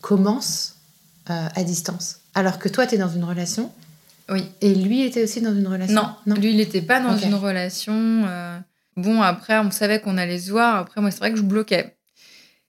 [0.00, 0.76] commence
[1.30, 2.18] euh, à distance.
[2.34, 3.70] Alors que toi, tu es dans une relation.
[4.28, 4.44] Oui.
[4.60, 5.94] Et lui était aussi dans une relation.
[6.26, 7.94] Non, lui, il n'était pas dans une relation.
[8.26, 8.58] euh,
[8.96, 10.76] Bon, après, on savait qu'on allait se voir.
[10.76, 11.96] Après, moi, c'est vrai que je bloquais.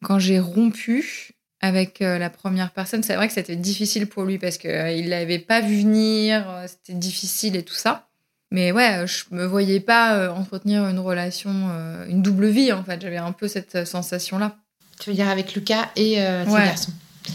[0.03, 4.37] Quand j'ai rompu avec euh, la première personne, c'est vrai que c'était difficile pour lui
[4.37, 6.45] parce qu'il ne l'avait pas vu venir.
[6.49, 8.07] euh, C'était difficile et tout ça.
[8.51, 12.83] Mais ouais, je me voyais pas euh, entretenir une relation, euh, une double vie, en
[12.83, 13.01] fait.
[13.01, 14.57] J'avais un peu cette euh, sensation-là.
[14.99, 16.65] Tu veux dire avec Lucas et euh, Ouais.
[16.65, 16.91] garçons.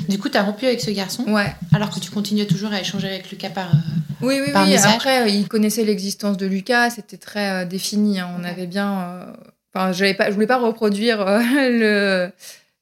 [0.09, 1.50] Du coup, tu as rompu avec ce garçon, Ouais.
[1.74, 3.68] alors que tu continuais toujours à échanger avec Lucas par.
[3.74, 3.78] euh,
[4.20, 4.70] Oui, oui, Par oui.
[4.70, 4.94] message?
[4.94, 8.20] Après, euh, il connaissait l'existence de Lucas, c'était très euh, défini.
[8.20, 8.28] hein.
[8.38, 9.00] On avait bien.
[9.00, 9.33] euh,
[9.74, 12.33] Enfin, j'avais pas, je voulais pas reproduire euh, le,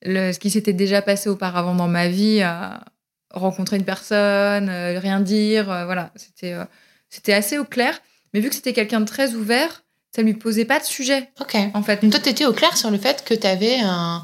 [0.03, 2.85] le, ce qui s'était déjà passé auparavant dans ma vie, à
[3.33, 5.71] rencontrer une personne, euh, rien dire.
[5.71, 6.65] euh, voilà, c'était, euh,
[7.11, 8.01] c'était assez au clair.
[8.35, 9.83] Mais vu que c'était quelqu'un de très ouvert,
[10.15, 11.57] ça lui posait pas de sujet, Ok.
[11.75, 12.03] en fait.
[12.03, 14.23] Donc toi, tu étais au clair sur le fait que tu avais un,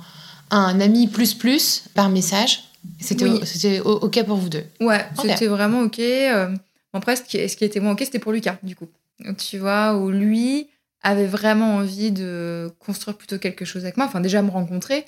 [0.50, 2.64] un ami plus plus par message.
[3.00, 3.40] C'était Oui.
[3.44, 4.64] c'était o- OK pour vous deux.
[4.80, 5.98] Ouais, c'était vraiment ok.
[6.00, 6.54] Euh,
[6.92, 8.88] après, ce qui, ce qui était moins ok, c'était pour Lucas, du coup.
[9.20, 10.68] Donc, tu vois, où lui
[11.02, 14.06] avait vraiment envie de construire plutôt quelque chose avec moi.
[14.06, 15.04] Enfin, déjà me rencontrer,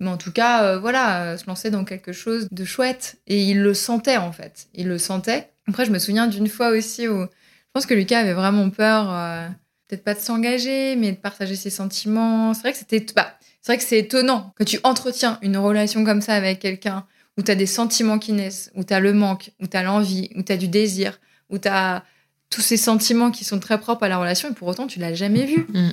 [0.00, 3.16] mais en tout cas, euh, voilà, euh, se lancer dans quelque chose de chouette.
[3.26, 4.66] Et il le sentait, en fait.
[4.74, 5.50] Il le sentait.
[5.68, 7.28] Après, je me souviens d'une fois aussi où je
[7.72, 9.48] pense que Lucas avait vraiment peur, euh,
[9.88, 12.54] peut-être pas de s'engager, mais de partager ses sentiments.
[12.54, 13.04] C'est vrai que c'était.
[13.14, 17.06] Bah, c'est vrai que c'est étonnant que tu entretiens une relation comme ça avec quelqu'un
[17.38, 19.82] où tu as des sentiments qui naissent, où tu as le manque, où tu as
[19.82, 21.18] l'envie, où tu as du désir,
[21.50, 22.04] où tu as
[22.50, 25.14] tous ces sentiments qui sont très propres à la relation et pour autant tu l'as
[25.14, 25.66] jamais vu.
[25.72, 25.90] Mm.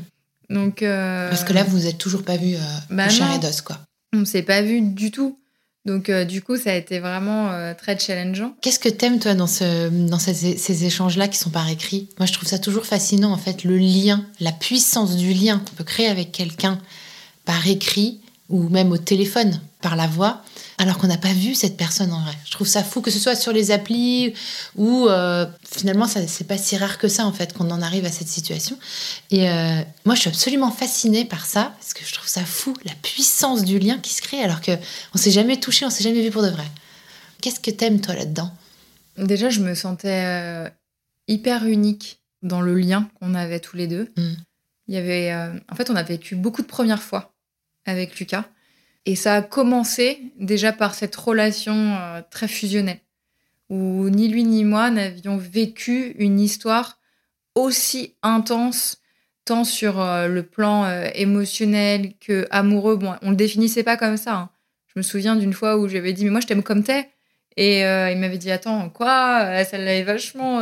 [0.52, 2.60] Donc euh, Parce que là, vous êtes toujours pas vus euh,
[2.90, 3.80] Bah et d'os, quoi.
[4.14, 5.38] On s'est pas vu du tout.
[5.86, 8.56] Donc euh, du coup ça a été vraiment euh, très challengeant.
[8.62, 12.28] Qu'est-ce que t'aimes, toi, dans, ce, dans ces, ces échanges-là qui sont par écrit Moi,
[12.28, 15.84] je trouve ça toujours fascinant, en fait, le lien, la puissance du lien qu'on peut
[15.84, 16.78] créer avec quelqu'un
[17.46, 20.44] par écrit ou même au téléphone, par la voix,
[20.82, 22.34] alors qu'on n'a pas vu cette personne en vrai.
[22.44, 24.34] Je trouve ça fou, que ce soit sur les applis
[24.76, 28.04] ou euh, finalement, ça, c'est pas si rare que ça, en fait, qu'on en arrive
[28.06, 28.80] à cette situation.
[29.30, 32.74] Et euh, moi, je suis absolument fascinée par ça, parce que je trouve ça fou,
[32.84, 36.24] la puissance du lien qui se crée, alors qu'on s'est jamais touché, on s'est jamais
[36.24, 36.66] vu pour de vrai.
[37.44, 38.52] Qu'est-ce que t'aimes, toi, là-dedans?
[39.18, 40.70] Déjà je me sentais euh,
[41.28, 44.12] hyper unique dans le lien qu'on avait tous les deux.
[44.18, 44.34] Mm.
[44.88, 45.32] Il y avait,
[45.72, 47.34] en fait on a vécu beaucoup de premières fois
[47.86, 48.46] avec Lucas
[49.06, 53.00] et ça a commencé déjà par cette relation euh, très fusionnelle
[53.70, 57.00] où ni lui ni moi n'avions vécu une histoire
[57.56, 59.02] aussi intense
[59.46, 62.96] tant sur euh, le plan euh, émotionnel que amoureux.
[62.98, 64.36] Bon, on le définissait pas comme ça.
[64.36, 64.50] hein.
[64.88, 67.10] Je me souviens d'une fois où j'avais dit mais moi je t'aime comme t'es
[67.58, 69.64] et il m'avait dit attends quoi?
[69.64, 70.62] Ça l'avait vachement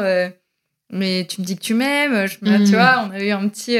[0.91, 2.63] mais tu me dis que tu m'aimes Mhm.
[2.65, 3.77] tu vois on avait eu un petit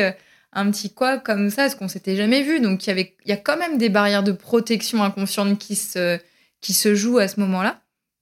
[0.53, 2.59] un petit quoi comme ça parce qu'on s'était jamais vu.
[2.59, 5.75] Donc il y avait il y a quand même des barrières de protection inconsciente qui
[5.75, 6.19] se
[6.61, 7.81] qui se jouent à ce moment-là.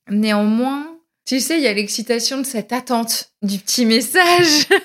[0.09, 0.87] Néanmoins
[1.25, 4.67] tu sais il y a l'excitation de cette attente du petit message.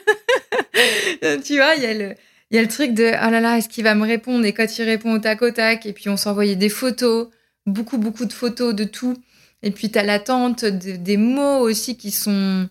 [1.45, 2.15] Tu vois il y a le
[2.51, 4.45] il y a le truc de ah là là est-ce qu'il va me répondre?
[4.45, 7.29] Et quand il répond au tac au tac et puis on s'envoyait des photos
[7.67, 9.17] beaucoup beaucoup de photos de tout.
[9.63, 12.69] Et puis, tu as l'attente de- des mots aussi qui sont,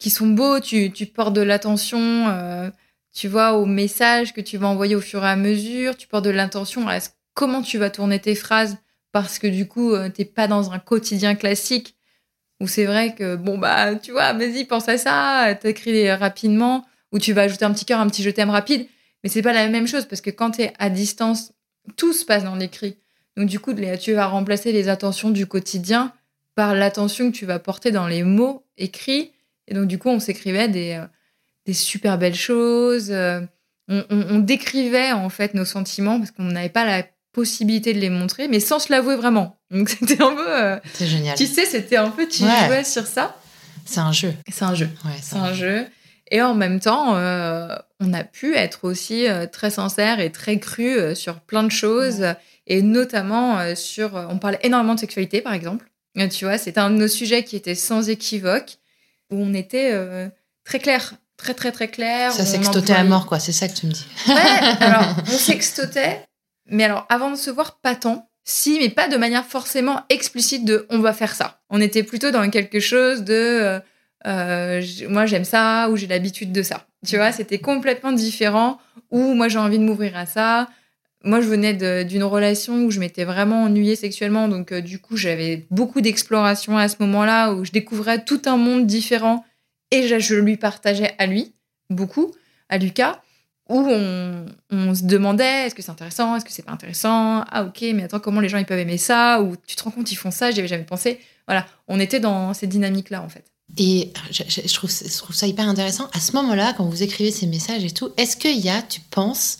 [0.00, 0.58] qui sont beaux.
[0.58, 2.68] Tu, tu portes de l'attention, euh,
[3.12, 5.96] tu vois, aux messages que tu vas envoyer au fur et à mesure.
[5.96, 6.98] Tu portes de l'attention à
[7.34, 8.78] comment tu vas tourner tes phrases
[9.12, 11.96] parce que du coup, euh, t'es pas dans un quotidien classique
[12.60, 17.18] où c'est vrai que, bon, bah, tu vois, vas-y, pense à ça, t'écris rapidement, ou
[17.18, 18.86] tu vas ajouter un petit cœur, un petit je t'aime rapide.
[19.22, 21.52] Mais c'est pas la même chose parce que quand t'es à distance,
[21.96, 22.96] tout se passe dans l'écrit.
[23.36, 26.12] Donc, du coup, tu vas remplacer les attentions du quotidien
[26.54, 29.32] par l'attention que tu vas porter dans les mots écrits.
[29.68, 31.06] Et donc, du coup, on s'écrivait des, euh,
[31.66, 33.10] des super belles choses.
[33.10, 33.40] euh,
[33.88, 37.98] on, on- on décrivait, en fait, nos sentiments parce qu'on n'avait pas la possibilité de
[37.98, 39.56] les montrer, mais sans se l'avouer vraiment.
[39.70, 40.46] Donc, c'était un peu.
[40.48, 41.36] euh, C'est génial.
[41.36, 42.26] tu sais, c'était un peu.
[42.28, 42.66] Tu Ouais.
[42.66, 43.36] jouais sur ça.
[43.84, 44.32] C'est un jeu.
[44.50, 44.88] C'est un jeu.
[45.04, 45.86] Ouais, C'est un jeu.
[46.30, 47.68] Et en même temps, euh,
[48.00, 52.24] on a pu être aussi euh, très sincère et très cru sur plein de choses,
[52.66, 54.14] et notamment sur.
[54.30, 55.90] On parlait énormément de sexualité, par exemple.
[56.30, 58.76] Tu vois, c'était un de nos sujets qui était sans équivoque,
[59.30, 59.92] où on était
[60.64, 62.32] très clair, très très très clair.
[62.32, 63.38] Ça sextotait à mort, quoi.
[63.38, 64.06] C'est ça que tu me dis.
[64.28, 64.34] Ouais,
[64.80, 66.24] alors on sextotait,
[66.68, 68.28] mais alors avant de se voir, pas tant.
[68.44, 71.60] Si, mais pas de manière forcément explicite de on va faire ça.
[71.70, 73.80] On était plutôt dans quelque chose de euh,
[74.26, 76.86] euh, moi j'aime ça ou j'ai l'habitude de ça.
[77.06, 78.78] Tu vois, c'était complètement différent.
[79.10, 80.68] Ou moi j'ai envie de m'ouvrir à ça.
[81.24, 85.16] Moi je venais d'une relation où je m'étais vraiment ennuyée sexuellement, donc euh, du coup
[85.16, 89.44] j'avais beaucoup d'exploration à ce moment-là où je découvrais tout un monde différent
[89.92, 91.54] et je, je lui partageais à lui
[91.88, 92.34] beaucoup,
[92.68, 93.22] à Lucas
[93.68, 97.64] où on, on se demandait est-ce que c'est intéressant, est-ce que c'est pas intéressant, ah
[97.64, 100.10] ok, mais attends, comment les gens ils peuvent aimer ça, ou tu te rends compte
[100.10, 101.20] ils font ça, j'y avais jamais pensé.
[101.46, 103.44] Voilà, on était dans ces dynamiques-là en fait.
[103.78, 106.10] Et je trouve, je trouve ça hyper intéressant.
[106.12, 109.00] À ce moment-là, quand vous écrivez ces messages et tout, est-ce qu'il y a, tu
[109.00, 109.58] penses,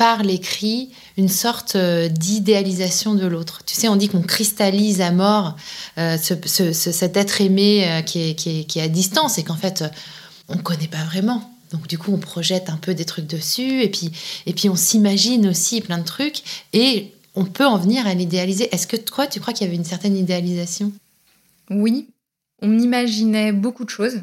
[0.00, 3.60] par l'écrit, une sorte euh, d'idéalisation de l'autre.
[3.66, 5.56] Tu sais, on dit qu'on cristallise à mort
[5.98, 8.88] euh, ce- ce- ce- cet être aimé euh, qui, est, qui, est, qui est à
[8.88, 9.84] distance et qu'en fait,
[10.48, 11.52] on ne connaît pas vraiment.
[11.70, 14.10] Donc du coup, on projette un peu des trucs dessus et puis,
[14.46, 18.74] et puis on s'imagine aussi plein de trucs et on peut en venir à l'idéaliser.
[18.74, 20.92] Est-ce que toi, tu crois qu'il y avait une certaine idéalisation?
[21.68, 22.08] Oui,
[22.62, 24.22] on imaginait beaucoup de choses,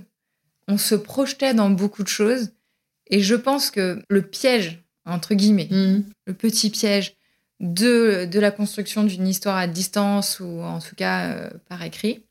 [0.68, 2.50] on se projetait dans beaucoup de choses,
[3.12, 6.04] et je pense que le piège, entre guillemets, Mhm.
[6.26, 7.16] le petit piège
[7.60, 12.24] de, de la construction d'une histoire à distance ou en tout cas euh, par écrit,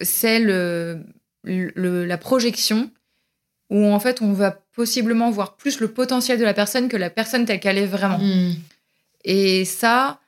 [0.00, 1.00] c'est le,
[1.44, 2.90] le- la projection
[3.70, 7.10] où en fait on va possiblement voir plus le potentiel de la personne que la
[7.10, 8.18] personne telle qu'elle est vraiment.
[8.18, 8.54] Mhm.
[9.24, 10.18] Et ça,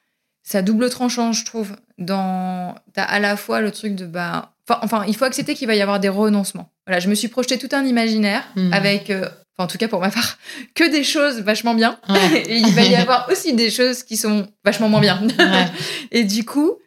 [0.43, 1.77] ça double tranchant, je trouve.
[1.99, 5.67] Dans, t'as à la fois le truc de bah, enfin, enfin, il faut accepter qu'il
[5.69, 6.71] va y avoir des renoncements.
[6.87, 8.73] Voilà, je me suis projeté tout un imaginaire Mhm.
[8.73, 10.39] avec, euh, enfin en tout cas pour ma part,
[10.75, 11.99] que des choses vachement bien.
[12.09, 12.43] Ouais.
[12.49, 15.23] Et il va y avoir aussi des choses qui sont vachement moins bien.
[15.39, 15.67] Ouais.
[16.11, 16.79] Et du coup,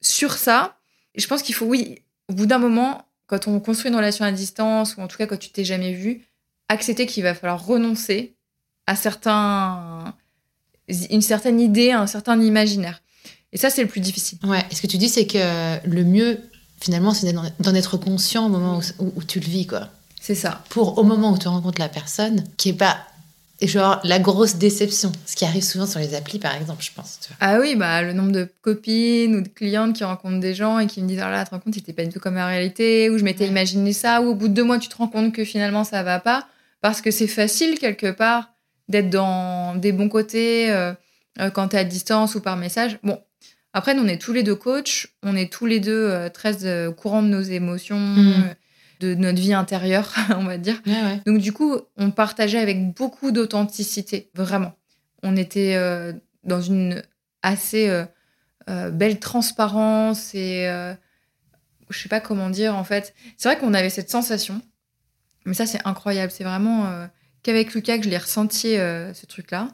[0.00, 0.76] sur ça,
[1.16, 4.32] je pense qu'il faut, oui, au bout d'un moment, quand on construit une relation à
[4.32, 6.26] distance, ou en tout cas quand tu t'es jamais vu,
[6.68, 8.36] accepter qu'il va falloir renoncer
[8.86, 10.14] à certains,
[11.10, 13.02] une certaine idée, à un certain imaginaire.
[13.52, 14.38] Et ça, c'est le plus difficile.
[14.44, 16.38] Ouais, et ce que tu dis, c'est que le mieux,
[16.80, 19.88] finalement, c'est d'en- être conscient au moment où, où- où tu le vis, quoi.
[20.20, 20.62] C'est ça.
[20.68, 22.98] Pour au moment où tu rencontres la personne, qui est pas
[23.62, 27.18] genre la grosse déception, ce qui arrive souvent sur les applis, par exemple, je pense.
[27.20, 27.36] tu vois.
[27.40, 30.86] Ah oui, bah, le nombre de copines ou de clientes qui rencontrent des gens et
[30.86, 32.46] qui me disent Ah là, tu te rends compte, c'était pas du tout comme la
[32.46, 33.50] réalité, ou je m'étais Ouais.
[33.50, 36.02] imaginé ça, ou au bout de deux mois, tu te rends compte que finalement ça
[36.02, 36.46] va pas,
[36.80, 38.50] parce que c'est facile quelque part
[38.88, 40.92] d'être dans des bons côtés euh,
[41.40, 42.98] euh, quand tu es à distance ou par message.
[43.02, 43.18] Bon,
[43.74, 46.64] après, nous, on est tous les deux coachs, on est tous les deux euh, très
[46.64, 48.54] euh, au courant de nos émotions, Mhm.
[49.00, 50.80] De notre vie intérieure, on va dire.
[50.86, 51.20] Ouais, ouais.
[51.26, 54.72] Donc du coup, on partageait avec beaucoup d'authenticité, vraiment.
[55.22, 56.12] On était euh,
[56.44, 57.02] dans une
[57.42, 58.04] assez euh,
[58.68, 60.66] euh, belle transparence et
[61.88, 63.14] je sais pas comment dire en fait.
[63.36, 64.62] C'est vrai qu'on avait cette sensation,
[65.46, 66.30] mais ça c'est incroyable.
[66.30, 67.08] C'est vraiment
[67.42, 69.68] qu'avec Lucas que je l'ai ressenti ce truc-là.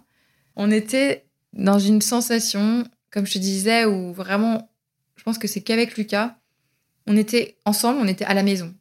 [0.55, 4.71] On était dans une sensation, comme je te disais, où vraiment,
[5.17, 6.39] je pense que c'est qu'avec Lucas,
[7.07, 8.75] on était ensemble, on était à la maison.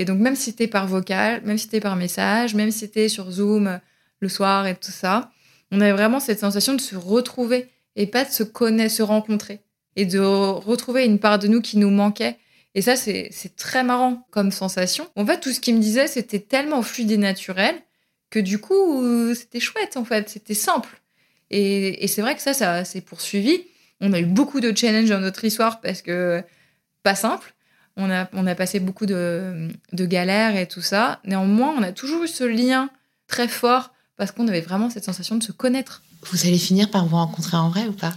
[0.00, 3.10] Et donc, même si c'était par vocal, même si c'était par message, même si c'était
[3.10, 3.76] sur Zoom euh,
[4.20, 5.30] le soir et tout ça,
[5.70, 9.60] on avait vraiment cette sensation de se retrouver et pas de se connaître, se rencontrer
[9.96, 12.38] et de retrouver une part de nous qui nous manquait.
[12.74, 15.06] Et ça, c'est très marrant comme sensation.
[15.16, 17.74] En fait, tout ce qu'il me disait, c'était tellement fluide et naturel
[18.30, 20.30] que du coup, c'était chouette, en fait.
[20.30, 21.02] C'était simple.
[21.50, 23.64] Et, et c'est vrai que ça, ça s'est poursuivi.
[24.00, 26.42] On a eu beaucoup de challenges dans notre histoire parce que
[27.02, 27.54] pas simple.
[28.02, 31.20] On a, on a passé beaucoup de, de galères et tout ça.
[31.26, 32.88] Néanmoins, on a toujours eu ce lien
[33.28, 36.02] très fort parce qu'on avait vraiment cette sensation de se connaître.
[36.30, 38.12] Vous allez finir par vous rencontrer en vrai ou pas?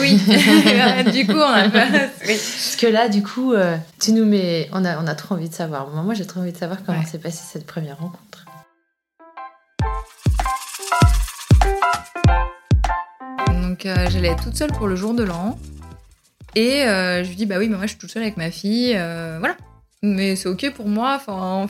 [0.00, 0.14] Oui,
[1.12, 1.86] du coup, on a pas...
[2.26, 2.34] oui.
[2.36, 4.68] Parce que là, du coup, euh, tu nous mets.
[4.72, 5.86] On a, on a trop envie de savoir.
[5.88, 7.04] Moi, j'ai trop envie de savoir comment Ouais.
[7.06, 8.46] s'est passée cette première rencontre.
[13.62, 15.58] Donc euh, j'allais être toute seule pour le jour de l'an.
[16.56, 18.50] Et euh, je lui dis, bah oui, mais moi je suis toute seule avec ma
[18.50, 18.94] fille.
[18.96, 19.56] euh, voilà.
[20.02, 21.14] Mais c'est ok pour moi.
[21.16, 21.68] Enfin,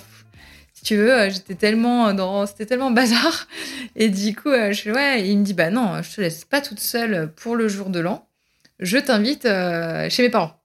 [0.72, 2.46] si tu veux, euh, j'étais tellement dans.
[2.46, 3.48] C'était tellement bazar.
[3.96, 5.28] Et du coup, je ouais.
[5.28, 7.98] Il me dit, bah non, je te laisse pas toute seule pour le jour de
[7.98, 8.28] l'an.
[8.78, 10.56] Je t'invite chez mes parents.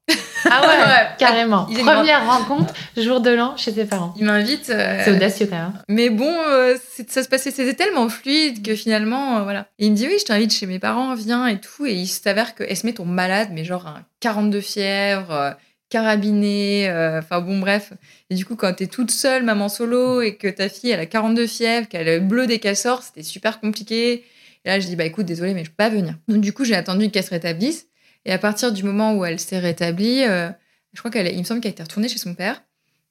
[0.45, 1.07] Ah ouais, Ouais.
[1.17, 1.67] carrément.
[1.69, 4.13] Il Première rencontre, jour de l'an chez tes parents.
[4.17, 4.69] Il m'invite.
[4.69, 5.73] euh, C'est audacieux quand même.
[5.87, 6.75] Mais bon, euh,
[7.07, 9.67] ça se passait, c'était tellement fluide que finalement, euh, voilà.
[9.79, 11.85] Et il me dit oui, je t'invite chez mes parents, viens et tout.
[11.85, 15.55] Et il s'avère que Esmé tombe malade, mais genre un 42 fièvre,
[15.89, 17.93] carabiné, enfin bon bref.
[18.29, 21.05] Et du coup, quand t'es toute seule, maman solo, et que ta fille elle a
[21.05, 24.23] 42 fièvre, qu'elle est bleue des cassors, c'était super compliqué.
[24.63, 26.15] Et là, je dis bah écoute, désolé, mais je peux pas venir.
[26.27, 27.87] Donc du coup, j'ai attendu qu'elle se rétablisse.
[28.25, 30.49] Et à partir du moment où elle s'est rétablie, euh,
[30.93, 32.61] je crois qu'elle, il me semble qu'elle était retournée chez son père.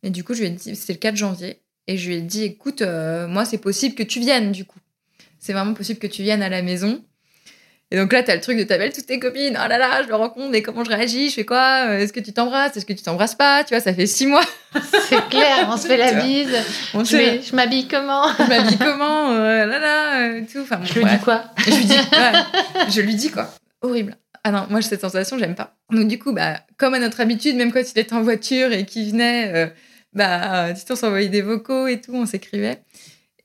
[0.02, 1.60] Et du coup, je lui ai dit, c'était le 4 janvier.
[1.86, 4.78] Et je lui ai dit, écoute, euh, moi, c'est possible que tu viennes, du coup.
[5.38, 7.02] C'est vraiment possible que tu viennes à la maison.
[7.92, 9.58] Et donc là, t'as le truc de t'appelles toutes tes copines.
[9.60, 11.28] Oh là là, je le rencontre, mais comment je réagis?
[11.28, 11.88] Je fais quoi?
[11.88, 12.76] Euh, Est-ce que tu t'embrasses?
[12.76, 13.64] Est-ce que tu t'embrasses pas?
[13.64, 14.44] Tu vois, ça fait six mois.
[15.08, 16.54] C'est clair, on se fait la bise.
[16.94, 18.28] On Je m'habille comment?
[18.38, 19.32] Je m'habille comment?
[19.32, 20.60] Euh, Là là, euh, tout.
[20.60, 21.44] Enfin, bon, Je lui dis quoi?
[21.58, 22.32] Je lui dis, ouais,
[22.90, 23.52] je lui dis quoi?
[23.82, 24.16] Horrible.
[24.44, 25.76] Ah non, moi cette sensation, j'aime pas.
[25.90, 28.86] Donc du coup, bah, comme à notre habitude, même quand il était en voiture et
[28.86, 29.66] qu'il venait, euh,
[30.14, 32.82] bah, on s'envoyait des vocaux et tout, on s'écrivait.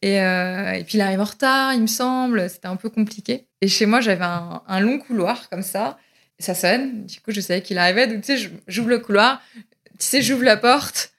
[0.02, 3.48] Et, euh, et puis il arrive en retard, il me semble, c'était un peu compliqué.
[3.62, 5.98] Et chez moi, j'avais un, long couloir comme ça.
[6.40, 8.08] Ça sonne, du coup, je savais qu'il arrivait.
[8.08, 9.62] Donc tu sais, j'ouvre le couloir, tu
[10.00, 11.12] sais, j'ouvre la porte.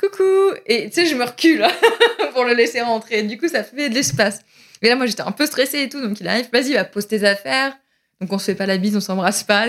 [0.00, 1.64] Coucou Et tu sais, je me recule
[2.32, 3.22] pour le laisser rentrer.
[3.22, 4.40] Du coup, ça fait de l'espace.
[4.82, 6.00] Et là, moi, j'étais un peu stressée et tout.
[6.00, 7.76] Donc, il arrive, vas-y, va pose tes affaires.
[8.22, 9.66] Donc, on se fait pas la bise, on s'embrasse pas.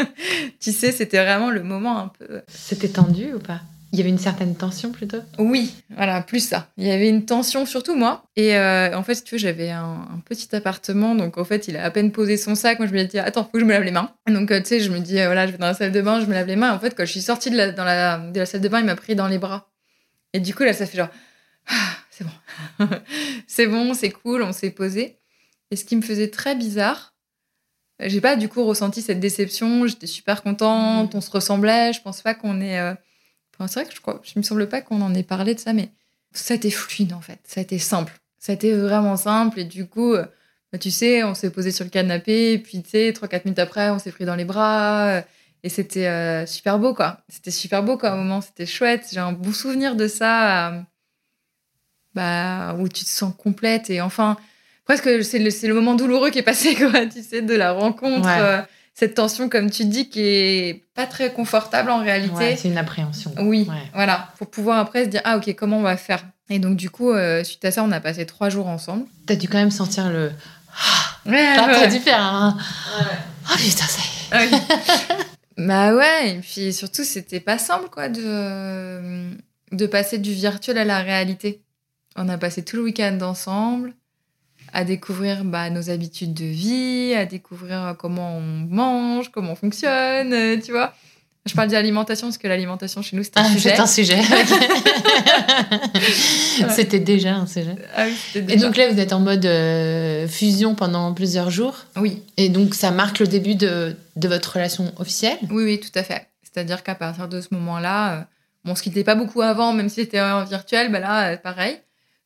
[0.60, 2.42] tu sais, c'était vraiment le moment un peu.
[2.46, 3.62] C'était tendu ou pas?
[3.90, 5.20] Il y avait une certaine tension plutôt?
[5.38, 6.68] Oui, voilà, plus ça.
[6.76, 8.24] Il y avait une tension, surtout moi.
[8.36, 11.14] Et euh, en fait, si tu veux, j'avais un, un petit appartement.
[11.14, 12.78] Donc, en fait, il a à peine posé son sac.
[12.80, 14.10] Moi, je me dis, attends, faut que je me lave les mains.
[14.28, 16.02] Donc, euh, tu sais, je me dis, euh, voilà, je vais dans la salle de
[16.02, 16.74] bain, je me lave les mains.
[16.74, 18.80] En fait, quand je suis sortie de la, dans la, de la salle de bain,
[18.80, 19.70] il m'a pris dans les bras.
[20.34, 21.08] Et du coup, là, ça fait genre,
[21.70, 22.86] ah, c'est bon.
[23.46, 25.18] c'est bon, c'est cool, on s'est posé.
[25.70, 27.15] Et ce qui me faisait très bizarre,
[28.00, 29.86] j'ai pas du coup ressenti cette déception.
[29.86, 31.92] J'étais super contente, on se ressemblait.
[31.92, 32.78] Je pense pas qu'on est.
[32.78, 32.94] euh,
[33.58, 35.60] Enfin, c'est vrai que je crois, je me semble pas qu'on en ait parlé de
[35.60, 35.88] ça, mais
[36.32, 37.38] ça a été fluide en fait.
[37.44, 38.12] Ça a été simple.
[38.38, 39.60] Ça a été vraiment simple.
[39.60, 40.26] Et du coup, euh,
[40.72, 42.52] bah, tu sais, on s'est posé sur le canapé.
[42.52, 45.22] Et puis, tu sais, 3-4 minutes après, on s'est pris dans les bras.
[45.62, 47.22] Et c'était euh, super beau, quoi.
[47.30, 48.42] C'était super beau, quoi, au moment.
[48.42, 49.08] C'était chouette.
[49.10, 50.68] J'ai un beau souvenir de ça.
[50.74, 50.80] euh,
[52.14, 53.90] bah, où tu te sens complète.
[53.90, 54.36] Et enfin,
[54.86, 57.72] presque, c'est le, c'est le moment douloureux qui est passé, quoi, tu sais, de la
[57.72, 58.26] rencontre.
[58.26, 58.38] Ouais.
[58.40, 58.62] euh,
[58.94, 62.34] cette tension, comme tu dis, qui est pas très confortable en réalité.
[62.34, 63.34] Ouais, c'est une appréhension.
[63.40, 63.74] Oui, Ouais.
[63.92, 66.24] voilà, pour pouvoir après se dire ah ok comment on va faire?
[66.48, 69.04] Et donc du coup euh, suite à ça on a passé trois jours ensemble.
[69.26, 70.30] T'as dû quand même sentir le.
[71.26, 72.56] Ouais, T'as t'as dû faire un.
[73.50, 74.50] Oh putain, ça y est.
[74.54, 74.56] Ah
[75.58, 75.58] oui.
[75.66, 79.30] bah ouais et puis surtout c'était pas simple quoi de
[79.72, 81.60] de passer du virtuel à la réalité.
[82.16, 83.92] On a passé tout le week-end ensemble
[84.72, 90.32] à découvrir bah, nos habitudes de vie, à découvrir comment on mange, comment on fonctionne,
[90.32, 90.92] euh, tu vois.
[91.46, 93.74] Je parle d'alimentation parce que l'alimentation chez nous c'est un Ah, sujet.
[93.76, 94.18] c'est un sujet.
[96.70, 97.76] C'était déjà un sujet.
[97.94, 101.76] Ah oui, Et donc là, vous êtes en mode euh, fusion pendant plusieurs jours.
[101.96, 105.38] oui, Et donc, ça marque le début de, de votre relation officielle?
[105.50, 106.26] Oui, oui, tout à fait.
[106.42, 108.20] C'est-à-dire qu'à partir de ce moment-là, euh,
[108.64, 111.36] bon, on se quittait pas beaucoup avant, même si c'était en virtuel, bah là, euh,
[111.36, 111.76] pareil.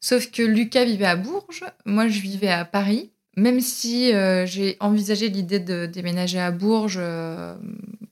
[0.01, 3.11] Sauf que Lucas vivait à Bourges, moi je vivais à Paris.
[3.37, 7.55] Même si euh, j'ai envisagé l'idée de déménager à Bourges, euh,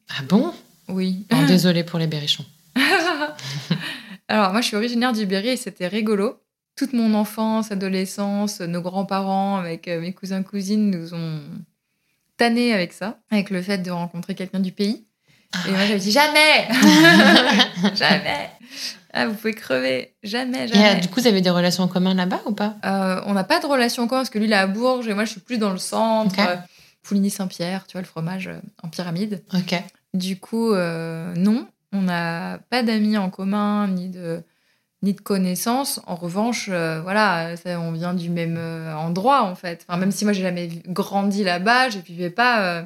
[0.09, 0.53] Ah bon?
[0.89, 1.27] oui.
[1.33, 2.45] oh, Désolée pour les berrichons.
[4.29, 6.39] Alors moi je suis originaire du Berry et c'était rigolo.
[6.77, 11.41] Toute mon enfance, adolescence, nos grands-parents avec euh, mes cousins cousines nous ont
[12.37, 15.05] tanné avec ça, avec le fait de rencontrer quelqu'un du pays.
[15.67, 16.69] Et moi j'avais dit jamais,
[17.95, 18.51] jamais.
[19.13, 20.91] Ah vous pouvez crever, jamais, Et jamais.
[20.91, 22.77] euh, du coup, vous avez des relations en commun là-bas ou pas?
[22.85, 25.15] Euh, on n'a pas de relation encore parce que lui il est à Bourges et
[25.15, 26.39] moi je suis plus dans le centre.
[26.39, 26.47] Ok.
[26.47, 26.57] euh,
[27.03, 29.43] Pouligny-Saint-Pierre, tu vois le fromage euh, en pyramide.
[29.55, 29.75] Ok.
[30.13, 34.43] Du coup, euh, non, on n'a pas d'amis en commun ni de
[35.03, 36.01] ni de connaissances.
[36.07, 39.87] En revanche, euh, voilà, ça, on vient du même euh, endroit en fait.
[39.89, 42.83] Enfin, même si moi j'ai jamais grandi là-bas, je vivais pas euh,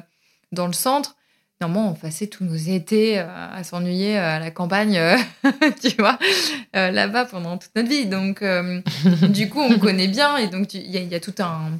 [0.53, 1.15] dans le centre.
[1.61, 5.17] Normalement, on passait tous nos étés euh, à s'ennuyer euh, à la campagne, euh,
[5.81, 6.19] tu vois,
[6.73, 8.05] là-bas pendant toute notre vie.
[8.05, 8.43] Donc,
[9.29, 11.71] du coup, on connaît bien et donc il y, a- tout un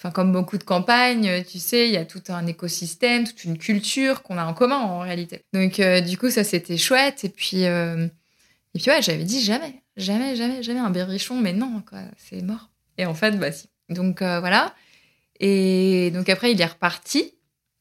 [0.00, 3.56] enfin comme beaucoup de campagnes, tu sais, il y a tout un écosystème, toute une
[3.56, 5.42] culture qu'on a en commun en réalité.
[5.52, 7.24] Donc du coup, ça c'était chouette.
[7.24, 8.10] Et puis, et
[8.74, 12.70] puis ouais, j'avais dit jamais, jamais, jamais, jamais un berrichon, mais non, quoi, c'est mort.
[12.98, 13.68] Et en fait, bah si.
[13.90, 14.74] Donc voilà.
[15.40, 17.32] Et donc après, il est reparti.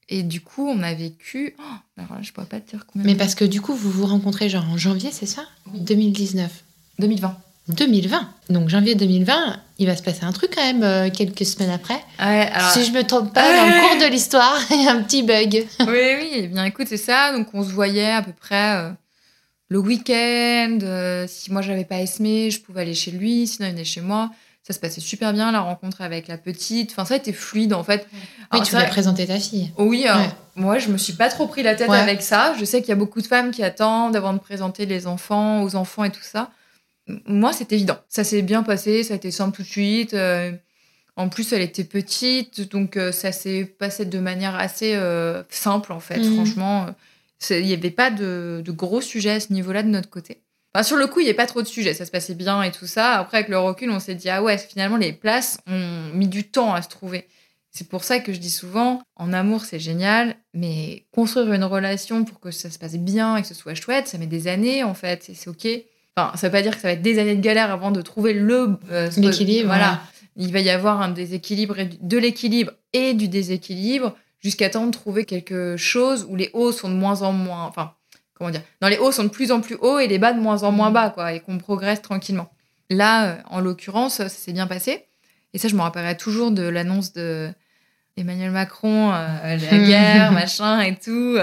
[0.10, 1.56] Et du coup, on a vécu.
[1.60, 1.64] Oh,
[1.98, 3.06] alors là, je pourrais pas te dire combien.
[3.08, 5.44] Mais parce que du coup, vous vous rencontrez genre en janvier, c'est ça?
[5.74, 6.52] 2019.
[7.00, 7.38] 2020.
[7.70, 8.30] 2020.
[8.50, 12.04] Donc janvier 2020, il va se passer un truc quand même euh, quelques semaines après.
[12.20, 12.72] Ouais, alors.
[12.72, 15.24] Si je me trompe pas, dans le cours de l'histoire, il y a un petit
[15.24, 15.66] bug.
[15.80, 17.32] oui, oui, eh bien écoute, c'est ça.
[17.32, 18.90] Donc on se voyait à peu près euh,
[19.70, 20.80] le week-end.
[20.84, 24.02] euh, si moi j'avais pas Esmé, je pouvais aller chez lui, sinon il venait chez
[24.02, 24.30] moi.
[24.66, 26.92] Ça se passait super bien, la rencontre avec la petite.
[26.92, 28.08] Enfin, ça a été fluide en fait.
[28.14, 28.20] Oui,
[28.52, 29.72] Alors, tu as vrai- présenté ta fille.
[29.78, 30.30] Oui, alors, Ouais.
[30.56, 31.98] moi je me suis pas trop pris la tête Ouais.
[31.98, 32.54] avec ça.
[32.58, 35.64] Je sais qu'il y a beaucoup de femmes qui attendent avant de présenter les enfants
[35.64, 36.50] aux enfants et tout ça.
[37.28, 37.98] Moi, c'est évident.
[38.08, 40.14] Ça s'est bien passé, ça a été simple tout de suite.
[40.14, 40.54] euh,
[41.18, 45.92] en plus, elle était petite, donc euh, ça s'est passé de manière assez euh, simple
[45.92, 46.18] en fait.
[46.20, 46.36] Mhm.
[46.36, 46.86] Franchement,
[47.50, 50.42] il n'y avait pas de, de gros sujets à ce niveau-là de notre côté.
[50.76, 52.64] Enfin, sur le coup, il n'y avait pas trop de sujets, ça se passait bien
[52.64, 53.20] et tout ça.
[53.20, 56.46] Après, avec le recul, on s'est dit, ah ouais, finalement, les places ont mis du
[56.50, 57.28] temps à se trouver.
[57.70, 62.24] C'est pour ça que je dis souvent, en amour, c'est génial, mais construire une relation
[62.24, 64.84] pour que ça se passe bien et que ce soit chouette, ça met des années,
[64.84, 65.68] en fait, et c'est OK.
[66.16, 68.02] Enfin, ça veut pas dire que ça va être des années de galère avant de
[68.02, 68.78] trouver le...
[68.92, 70.02] euh, L'équilibre, Voilà.
[70.36, 74.92] Il va y avoir un déséquilibre, et de l'équilibre et du déséquilibre, jusqu'à temps de
[74.92, 77.66] trouver quelque chose où les hauts sont de moins en moins...
[77.66, 77.94] Enfin,
[78.34, 80.40] comment dire Dans les hauts sont de plus en plus hauts et les bas de
[80.40, 82.50] moins en moins bas, quoi, et qu'on progresse tranquillement.
[82.90, 85.06] Là, euh, en l'occurrence, ça s'est bien passé.
[85.54, 87.50] Et ça, je me rappellerai toujours de l'annonce de
[88.18, 91.38] Emmanuel Macron, euh, la guerre, machin et tout.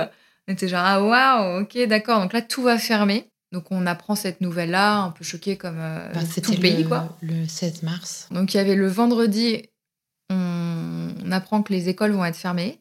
[0.48, 2.20] On était genre, ah waouh, ok, d'accord.
[2.20, 3.30] Donc là, tout va fermer.
[3.52, 6.82] Donc on apprend cette nouvelle-là, un peu choqué comme euh, Bah, tout C'était le pays,
[6.84, 7.16] le, quoi.
[7.20, 8.28] le 16 mars.
[8.30, 9.62] Donc il y avait le vendredi,
[10.30, 12.80] on, on apprend que les écoles vont être fermées.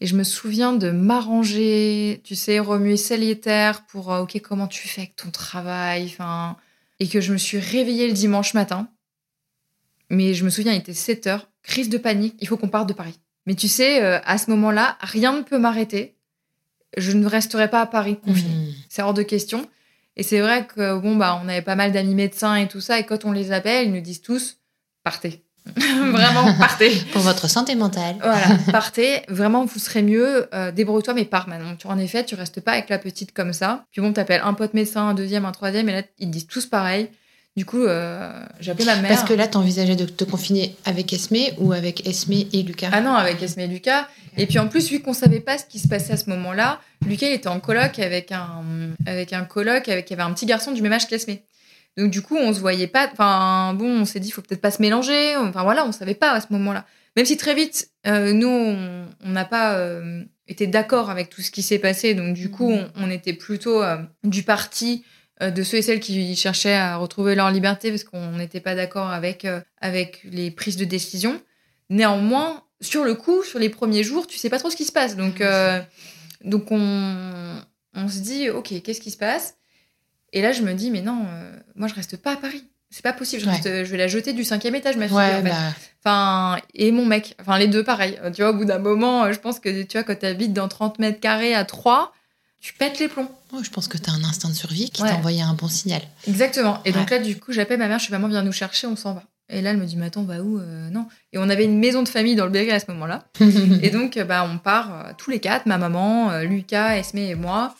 [0.00, 4.40] Et je me souviens de m'arranger, tu sais, remuer ciel et terre pour, euh, ok,
[4.42, 6.56] comment tu fais avec ton travail, enfin...
[6.98, 8.88] Et que je me suis réveillée le dimanche matin.
[10.08, 12.88] Mais je me souviens, il était 7 heures, crise de panique, il faut qu'on parte
[12.88, 13.18] de Paris.
[13.44, 16.16] Mais tu sais, euh, à ce moment-là, rien ne peut m'arrêter.
[16.96, 18.48] Je ne resterai pas à Paris confinée.
[18.48, 18.74] Mhm.
[18.88, 19.68] C'est hors de question.
[20.16, 22.98] Et c'est vrai que bon bah on avait pas mal d'amis médecins et tout ça
[22.98, 24.58] et quand on les appelle, ils nous disent tous
[25.04, 25.45] partez.
[26.12, 26.90] Vraiment partez.
[27.12, 28.16] Pour votre santé mentale.
[28.20, 29.22] Voilà, partez.
[29.28, 30.48] Vraiment vous serez mieux.
[30.54, 31.74] Euh, Débrouille-toi mais pars maintenant.
[31.76, 33.84] Tu en effet, tu restes pas avec la petite comme ça.
[33.92, 36.46] Puis bon, t'appelles un pote médecin, un deuxième, un troisième et là ils te disent
[36.46, 37.10] tous pareil.
[37.56, 39.08] Du coup, euh, j'ai appelé ma mère.
[39.08, 42.90] Parce que là, t'envisageais de te confiner avec Esmé ou avec Esmé et Lucas?
[42.92, 44.08] Ah non, avec Esme et Lucas.
[44.36, 46.80] Et puis en plus, vu qu'on savait pas ce qui se passait à ce moment-là,
[47.06, 48.62] Lucas il était en coloc avec un,
[49.06, 51.36] avec un coloc avec, il y avait un petit garçon du même âge qu'Esme.
[51.96, 53.08] Donc du coup, on se voyait pas.
[53.12, 55.36] Enfin bon, on s'est dit, faut peut-être pas se mélanger.
[55.36, 56.84] Enfin voilà, on savait pas à ce moment-là.
[57.16, 61.50] Même si très vite, euh, nous, on n'a pas euh, été d'accord avec tout ce
[61.50, 62.14] qui s'est passé.
[62.14, 65.04] Donc du coup, on, on était plutôt euh, du parti
[65.40, 69.10] de ceux et celles qui cherchaient à retrouver leur liberté parce qu'on n'était pas d'accord
[69.10, 69.46] avec,
[69.82, 71.38] avec les prises de décision.
[71.90, 74.92] Néanmoins, sur le coup, sur les premiers jours, tu sais pas trop ce qui se
[74.92, 75.14] passe.
[75.14, 75.80] Donc, euh,
[76.42, 77.60] donc on,
[77.94, 79.56] on se dit, ok, qu'est-ce qui se passe?
[80.36, 82.62] Et là, je me dis, mais non, euh, moi, je reste pas à Paris.
[82.90, 83.40] C'est pas possible.
[83.42, 83.52] Je, Ouais.
[83.54, 85.16] reste- je vais la jeter du cinquième étage, ma fille.
[85.16, 85.48] Ouais, en fait.
[85.48, 85.56] bah,
[86.04, 87.34] Enfin, et mon mec.
[87.40, 88.18] Enfin, les deux, pareil.
[88.34, 90.52] Tu vois, au bout d'un moment, euh, je pense que, tu vois, quand tu habites
[90.52, 92.12] dans 30 mètres carrés à 3,
[92.60, 93.30] tu pètes les plombs.
[93.52, 95.08] oh, je pense que t'as un instinct de survie qui Ouais.
[95.08, 96.02] t'a envoyé un bon signal.
[96.28, 96.80] Exactement.
[96.84, 98.96] Et donc là, du coup, j'appelle ma mère, je fais maman, viens nous chercher, on
[98.96, 99.22] s'en va.
[99.48, 101.06] Et là, elle me dit, mais attends, on va où Euh, Non.
[101.32, 103.24] Et on avait une maison de famille dans le Berry à ce moment-là.
[103.82, 107.74] Et donc, bah, on part euh, tous les quatre, ma maman, Lucas, Esme et moi.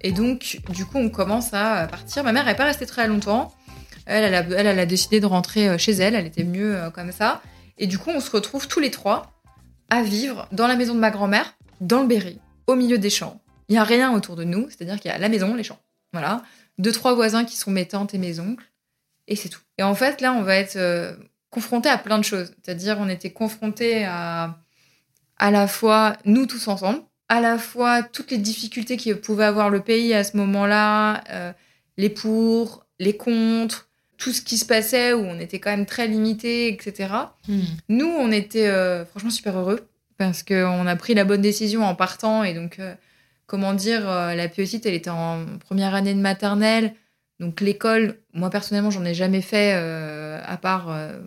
[0.00, 2.24] Et donc, du coup, on commence à partir.
[2.24, 3.52] Ma mère n'est pas restée très longtemps.
[4.06, 6.14] Elle, elle a, décidé de rentrer euh, chez elle.
[6.14, 7.42] Elle était mieux comme ça.
[7.78, 9.32] Et du coup, on se retrouve tous les trois
[9.90, 13.40] à vivre dans la maison de ma grand-mère, dans le Berry, au milieu des champs.
[13.68, 15.80] Il n'y a rien autour de nous, c'est-à-dire qu'il y a la maison, les champs.
[16.12, 16.42] Voilà.
[16.78, 18.70] Deux, trois voisins qui sont mes tantes et mes oncles.
[19.26, 19.60] Et c'est tout.
[19.76, 21.14] Et en fait, là, on va être euh,
[21.50, 22.52] confronté à plein de choses.
[22.62, 24.58] C'est-à-dire, on était confrontés à
[25.38, 29.70] à la fois nous tous ensemble, à la fois toutes les difficultés que pouvait avoir
[29.70, 31.52] le pays à ce moment-là, euh,
[31.96, 36.08] les pour, les contre, tout ce qui se passait où on était quand même très
[36.08, 37.14] limité, etc.
[37.46, 37.60] Hmm.
[37.88, 41.94] Nous, on était euh, franchement super heureux parce qu'on a pris la bonne décision en
[41.94, 42.94] partant et donc, euh,
[43.46, 46.94] comment dire, la petite, elle était en première année de maternelle.
[47.38, 49.72] Donc l'école, moi personnellement, j'en ai jamais fait
[50.48, 51.18] à part euh,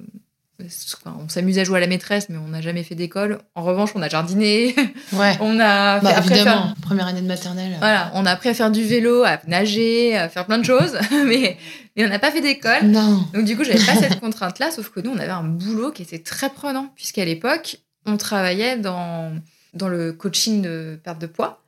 [0.95, 3.39] Enfin, on s'amusait à jouer à la maîtresse, mais on n'a jamais fait d'école.
[3.55, 4.75] En revanche, on a jardiné.
[5.13, 5.35] Ouais.
[5.41, 7.75] on a Bah, fait- appris à faire- première année de maternelle.
[7.79, 10.99] voilà, on a appris à faire du vélo, à nager, à faire plein de choses,
[11.25, 11.57] mais,
[11.97, 12.83] mais on n'a pas fait d'école.
[12.83, 13.25] Non.
[13.33, 16.03] Donc du coup, j'avais pas cette contrainte-là, sauf que nous, on avait un boulot qui
[16.03, 19.33] était très prenant, puisqu'à l'époque, on travaillait dans,
[19.73, 21.63] dans le coaching de perte de poids.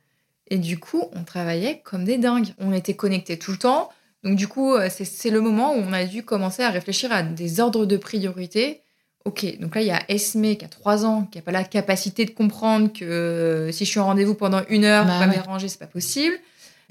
[0.48, 2.54] Et du coup, on travaillait comme des dingues.
[2.58, 3.90] On était connectés tout le temps.
[4.24, 7.22] Donc du coup, euh, c'est le moment où on a dû commencer à réfléchir à
[7.22, 8.80] des ordres de priorité.
[9.26, 11.64] Ok, donc là, il y a Esme qui a 3 ans, qui n'a pas la
[11.64, 15.28] capacité de comprendre que euh, si je suis en rendez-vous pendant une heure, Bah pas
[15.28, 15.36] ouais.
[15.38, 16.34] me ranger, c'est pas possible.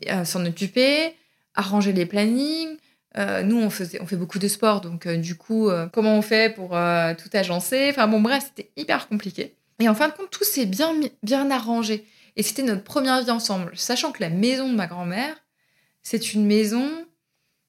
[0.09, 1.13] Euh, S'en occuper,
[1.55, 2.77] arranger les plannings.
[3.17, 6.51] Euh, nous, on, faisait, on fait beaucoup de sport, donc du coup, comment on fait
[6.53, 7.87] pour tout agencer?
[7.91, 9.53] Enfin bon, bref, c'était hyper compliqué.
[9.79, 12.05] Et en fin de compte, tout s'est bien, bien arrangé.
[12.35, 15.35] Et c'était notre première vie ensemble, sachant que la maison de ma grand-mère,
[16.01, 16.89] c'est une maison.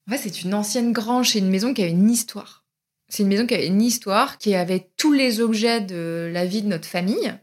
[0.06, 2.64] En fait, c'est une ancienne grange, c'est une maison qui a une histoire.
[3.08, 6.62] C'est une maison qui avait une histoire, qui avait tous les objets de la vie
[6.62, 7.34] de notre famille,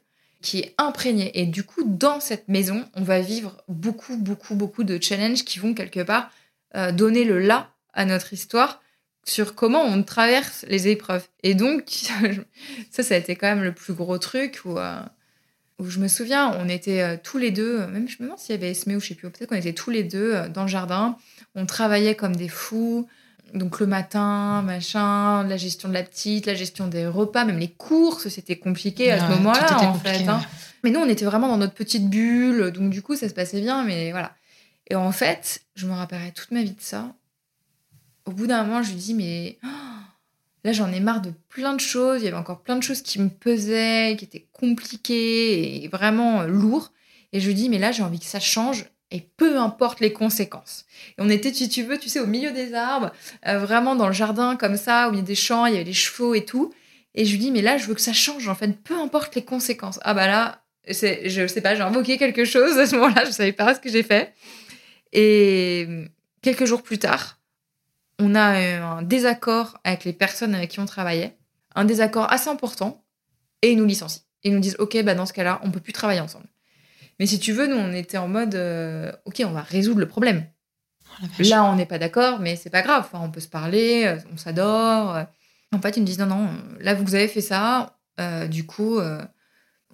[0.42, 1.40] qui est imprégnée.
[1.40, 5.60] Et du coup, dans cette maison, on va vivre beaucoup, beaucoup, beaucoup de challenges qui
[5.60, 6.32] vont quelque part
[6.76, 8.82] euh, donner le là à notre histoire
[9.26, 11.28] sur comment on traverse les épreuves.
[11.44, 11.84] Et donc,
[12.92, 15.02] ça, ça a été quand même le plus gros truc où, euh,
[15.82, 18.54] où je me souviens, on était euh, tous les deux, même je me demande s'il
[18.56, 20.62] y avait Esme ou je sais plus, peut-être qu'on était tous les deux euh, dans
[20.62, 21.18] le jardin,
[21.56, 23.08] on travaillait comme des fous.
[23.54, 27.68] Donc le matin, machin, la gestion de la petite, la gestion des repas, même les
[27.72, 30.26] courses, c'était compliqué à ce Ouais, moment-là en fait.
[30.28, 30.38] hein.
[30.38, 30.46] ouais.
[30.84, 33.60] Mais nous, on était vraiment dans notre petite bulle, donc du coup, ça se passait
[33.60, 34.34] bien, mais voilà.
[34.90, 37.14] Et en fait, je me rappellerai toute ma vie de ça.
[38.26, 39.68] Au bout d'un moment, je lui dis, mais oh,
[40.64, 42.22] là, j'en ai marre de plein de choses.
[42.22, 46.42] Il y avait encore plein de choses qui me pesaient, qui étaient compliquées et vraiment
[46.42, 46.92] euh, lourds.
[47.34, 48.86] Et je dis, mais là, j'ai envie que ça change.
[49.14, 50.86] Et peu importe les conséquences.
[51.18, 53.12] Et on était, si tu veux, tu sais, au milieu des arbres,
[53.46, 55.94] euh, vraiment dans le jardin comme ça, au milieu des champs, il y avait les
[55.94, 56.74] chevaux et tout.
[57.14, 59.36] Et je lui dis, mais là, je veux que ça change, en fait, peu importe
[59.36, 60.00] les conséquences.
[60.04, 63.52] Ah bah là, je sais pas, j'ai invoqué quelque chose à ce moment-là, je savais
[63.52, 64.34] pas ce que j'ai fait.
[65.12, 66.06] Et
[66.42, 67.41] quelques jours plus tard,
[68.22, 71.38] on a eu un désaccord avec les personnes avec qui on travaillait,
[71.76, 73.04] un désaccord assez important,
[73.62, 74.22] et ils nous licencient.
[74.44, 76.48] Ils nous disent, ok, bah dans ce cas-là, on peut plus travailler ensemble.
[77.20, 80.08] Mais si tu veux, nous, on était en mode, euh, ok, on va résoudre le
[80.08, 80.46] problème.
[81.22, 81.26] Oh.
[81.40, 83.04] Là, on n'est pas d'accord, mais c'est pas grave.
[83.06, 85.16] Enfin, on peut se parler, euh, on s'adore.
[85.16, 85.24] euh.
[85.74, 86.50] En fait, ils me disent non, non,
[86.80, 89.24] là, vous avez fait ça, euh, du coup, euh,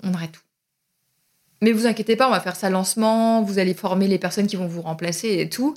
[0.03, 0.41] on arrête tout.
[1.61, 4.55] Mais vous inquiétez pas, on va faire ça lancement, vous allez former les personnes qui
[4.55, 5.73] vont vous remplacer et tout.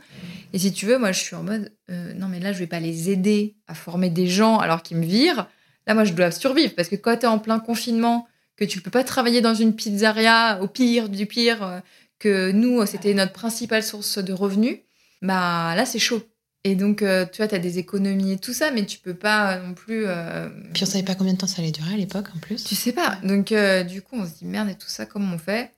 [0.52, 2.66] Et si tu veux, moi, je suis en mode euh, non, mais là, je vais
[2.66, 5.48] pas les aider à former des gens alors qu'ils me virent.
[5.86, 8.82] Là, moi, je dois survivre parce que quand tu es en plein confinement, que tu
[8.82, 11.80] peux pas travailler dans une pizzeria, au pire du pire, euh,
[12.18, 14.78] que nous, c'était notre principale source de revenus,
[15.22, 16.22] bah là, c'est chaud.
[16.64, 19.14] Et donc, euh, tu vois, tu as des économies et tout ça, mais tu peux
[19.14, 20.04] pas non plus.
[20.06, 22.62] euh, Puis on savait pas combien de temps ça allait durer à l'époque en plus.
[22.64, 23.16] tu sais pas.
[23.24, 25.72] Donc, euh, du coup, on se dit merde et tout ça, comment on fait?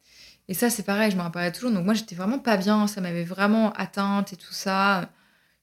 [0.49, 1.71] Et ça, c'est pareil, je me rappellerai toujours.
[1.71, 5.09] Donc, moi, j'étais vraiment pas bien, ça m'avait vraiment atteinte et tout ça.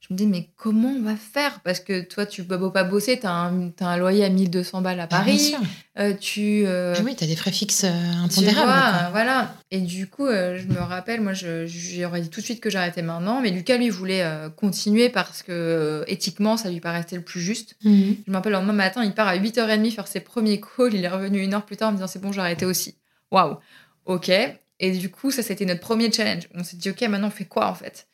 [0.01, 1.59] Je me dis, mais comment on va faire?
[1.59, 4.81] Parce que toi, tu peux beau pas bosser, t'as un, t'as un loyer à 1200
[4.81, 5.39] balles à Ah, bien Paris.
[5.39, 5.59] sûr.
[5.99, 6.63] euh, tu.
[6.65, 8.65] euh, Ah oui, t'as des frais fixes euh, tu impondérables.
[8.65, 9.53] vois, voilà.
[9.71, 12.69] Et du coup, euh, je me rappelle, moi, je- j'aurais dit tout de suite que
[12.69, 14.25] j'arrêtais maintenant, mais Lucas, lui, voulait
[14.55, 17.75] continuer parce que éthiquement, ça lui paraissait le plus juste.
[17.83, 18.15] Mhm.
[18.25, 21.03] Je me rappelle, le lendemain matin, il part à 8h30 faire ses premiers calls, il
[21.03, 22.95] est revenu une heure plus tard en me disant c'est bon, j'ai arrêté aussi.
[23.31, 23.57] Waouh,
[24.05, 24.31] ok.
[24.79, 26.47] Et du coup, ça, c'était notre premier challenge.
[26.55, 28.07] On s'est dit, ok, maintenant, on fait quoi en fait?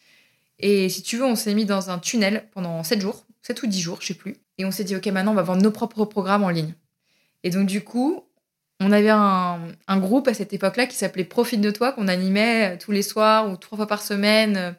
[0.60, 3.68] Et si tu veux, on s'est mis dans un tunnel pendant 7 jours, 7 ou
[3.68, 4.38] 10 jours, je sais plus.
[4.58, 6.74] Et on s'est dit, ok, maintenant, on va vendre nos propres programmes en ligne.
[7.43, 8.24] Et donc, du coup,
[8.80, 12.74] on avait un, un groupe à cette époque-là qui s'appelait Profite de toi, qu'on animait
[12.74, 14.58] euh, tous les soirs ou trois fois par semaine.
[14.58, 14.72] Euh,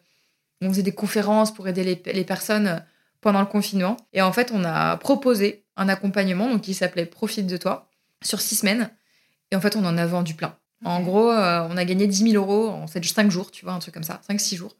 [0.62, 2.78] On faisait des conférences pour aider les, les personnes euh,
[3.20, 3.96] pendant le confinement.
[4.12, 7.88] Et en fait, on a proposé un accompagnement donc qui s'appelait Profite de toi
[8.22, 8.90] sur six semaines.
[9.50, 10.56] Et en fait, on en a vendu plein.
[10.84, 13.78] En gros, euh, on a gagné 10 000 euros en 5 jours, tu vois, un
[13.78, 14.76] truc comme ça, 5-6 jours.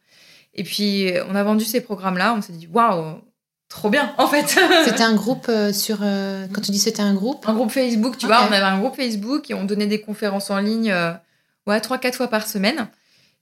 [0.57, 3.21] Et puis, euh, on a vendu ces programmes-là, on s'est dit, waouh,
[3.69, 4.47] trop bien, en fait.
[4.85, 5.99] C'était un groupe euh, sur.
[6.03, 8.79] euh, quand tu dis c'était un groupe, un groupe Facebook, tu vois, on avait un
[8.79, 10.93] groupe Facebook et on donnait des conférences en ligne,
[11.67, 12.89] ouais, 3-4 fois par semaine.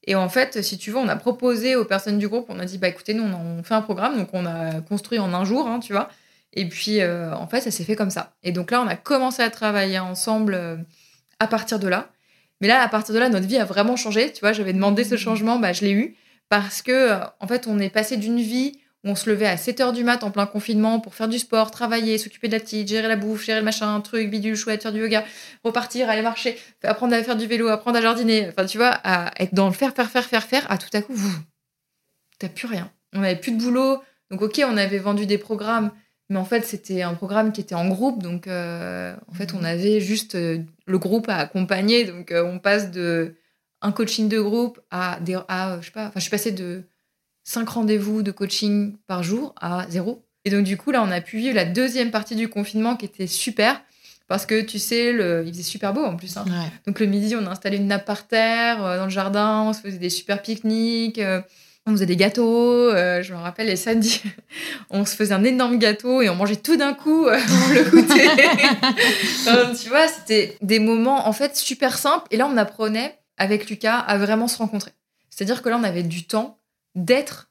[0.06, 2.66] Et en fait, si tu veux, on a proposé aux personnes du groupe, on a
[2.66, 5.44] dit, bah écoutez, nous, on, on fait un programme, donc on a construit en un
[5.44, 6.10] jour, hein, tu vois.
[6.52, 8.32] Et puis, euh, en fait, ça s'est fait comme ça.
[8.42, 10.76] Et donc là, on a commencé à travailler ensemble euh,
[11.40, 12.10] à partir de là.
[12.60, 14.30] Mais là, à partir de là, notre vie a vraiment changé.
[14.32, 16.16] Tu vois, j'avais demandé ce changement, bah, je l'ai eu.
[16.48, 18.72] Parce que, euh, en fait, on est passé d'une vie
[19.04, 21.38] où on se levait à 7 h du mat en plein confinement pour faire du
[21.38, 24.82] sport, travailler, s'occuper de la petite, gérer la bouffe, gérer le machin, truc, bidule, chouette,
[24.82, 25.24] faire du yoga,
[25.62, 28.48] repartir, aller marcher, apprendre à faire du vélo, apprendre à jardiner.
[28.48, 31.02] Enfin, tu vois, à être dans le faire, faire, faire, faire, faire, à tout à
[31.02, 31.36] coup, vous,
[32.38, 32.90] t'as plus rien.
[33.12, 33.98] On n'avait plus de boulot.
[34.30, 35.90] Donc, ok, on avait vendu des programmes,
[36.30, 38.22] Mais en fait, c'était un programme qui était en groupe.
[38.22, 39.64] Donc, euh, en fait, on Mhm.
[39.66, 42.06] avait juste euh, le groupe à accompagner.
[42.06, 43.34] Donc, euh, on passe de
[43.84, 46.52] un coaching de groupe à, des, à euh, je sais pas, enfin, je suis passée
[46.52, 46.82] de
[47.44, 50.24] cinq rendez-vous de coaching par jour à zéro.
[50.46, 53.04] Et donc, du coup, là, on a pu vivre la deuxième partie du confinement qui
[53.06, 53.80] était super.
[54.26, 55.42] Parce que, tu sais, le...
[55.46, 56.34] il faisait super beau en plus.
[56.38, 56.44] hein.
[56.46, 56.70] Ouais.
[56.86, 59.72] Donc le midi, on a installé une nappe par terre euh, dans le jardin, on
[59.74, 61.42] se faisait des super pique-niques, euh,
[61.86, 62.88] on faisait des gâteaux.
[62.90, 64.22] euh, je me rappelle les samedis,
[64.90, 67.26] on se faisait un énorme gâteau et on mangeait tout d'un coup
[67.74, 68.28] le goûter.
[69.82, 72.26] Tu vois, c'était des moments en fait super simples.
[72.30, 74.92] Et là, on apprenait avec Lucas à vraiment se rencontrer.
[75.30, 76.58] C'est-à-dire que là, on avait du temps
[76.94, 77.50] d'être,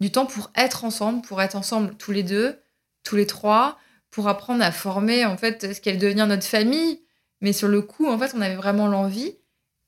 [0.00, 2.60] du temps pour être ensemble, pour être ensemble tous les deux,
[3.02, 3.78] tous les trois,
[4.10, 7.02] pour apprendre à former en fait ce qu'elle devenir notre famille.
[7.40, 9.36] Mais sur le coup, en fait, on avait vraiment l'envie.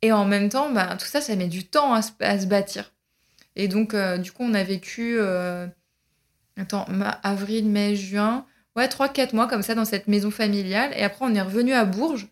[0.02, 2.46] Et en même temps, bah, tout ça, ça met du temps à se, à se
[2.46, 2.92] bâtir.
[3.56, 5.66] Et donc, euh, du coup, on a vécu, euh,
[6.56, 6.86] attends,
[7.22, 10.92] avril, mai, juin, ouais, 3-4 mois comme ça dans cette maison familiale.
[10.96, 12.28] Et après, on est revenu à Bourges.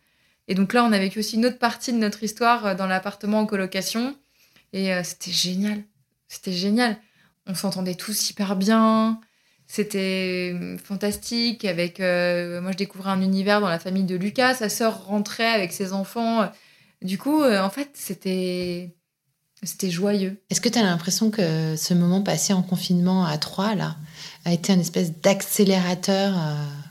[0.49, 2.87] Et donc là, on a vécu aussi une autre partie de notre histoire euh, dans
[2.87, 4.15] l'appartement en colocation.
[4.73, 5.83] Et euh, c'était génial.
[6.29, 6.97] C'était génial.
[7.47, 9.21] On s'entendait tous hyper bien.
[9.67, 11.65] C'était euh, fantastique.
[11.65, 14.55] Avec, euh, moi, je découvrais un univers dans la famille de Lucas.
[14.55, 16.51] Sa sœur rentrait avec ses enfants.
[17.03, 18.95] Du coup, en fait, c'était
[19.63, 20.41] c'était joyeux.
[20.51, 23.97] Est-ce que tu as l'impression que ce moment passé en confinement à trois, là,
[24.45, 26.35] a été une espèce d'accélérateur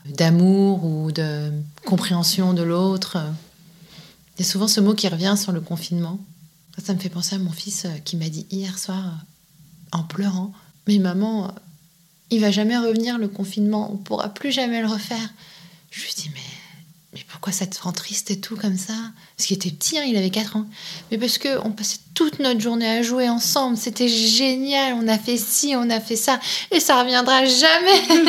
[0.04, 1.52] d'amour ou de
[1.84, 3.18] compréhension de l'autre?
[4.36, 6.18] Il y a souvent ce mot qui revient sur le confinement.
[6.84, 10.02] Ça, me fait penser à mon fils euh, qui m'a dit hier soir, euh, en
[10.02, 10.52] pleurant,
[10.86, 11.52] Mais maman, euh,
[12.30, 15.32] il va jamais revenir le confinement, on pourra plus jamais le refaire.
[15.90, 16.40] Je lui dis, mais,
[17.16, 18.94] mais pourquoi ça te rend triste et tout comme ça?
[19.36, 20.66] Parce qu'il était petit, hein, il avait 4 ans.
[21.10, 25.18] Mais parce que on passait toute notre journée à jouer ensemble, c'était génial, on a
[25.18, 26.38] fait ci, on a fait ça,
[26.70, 28.24] et ça reviendra jamais.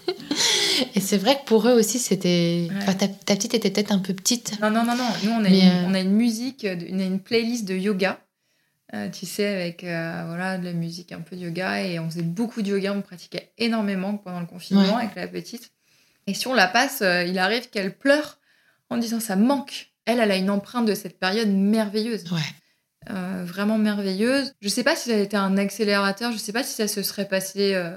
[0.94, 2.68] et c'est vrai que pour eux aussi, c'était.
[2.70, 2.76] Ouais.
[2.82, 4.58] Enfin, ta, ta petite était peut-être un peu petite.
[4.60, 5.08] Non, non, non, non.
[5.24, 8.20] Nous, on a, une, euh, on a une musique, on a une playlist de yoga.
[8.94, 11.82] euh, tu sais, avec euh, voilà, de la musique un peu de yoga.
[11.82, 12.92] Et on faisait beaucoup de yoga.
[12.92, 15.04] On pratiquait énormément pendant le confinement Ouais.
[15.04, 15.70] avec la petite.
[16.26, 18.38] Et si on la passe, euh, il arrive qu'elle pleure
[18.90, 19.92] en disant ça manque.
[20.04, 22.30] Elle, elle a une empreinte de cette période merveilleuse.
[22.32, 22.40] Ouais.
[23.10, 24.52] Euh, vraiment merveilleuse.
[24.60, 26.32] Je sais pas si ça a été un accélérateur.
[26.32, 27.96] Je sais pas si ça se serait passé euh,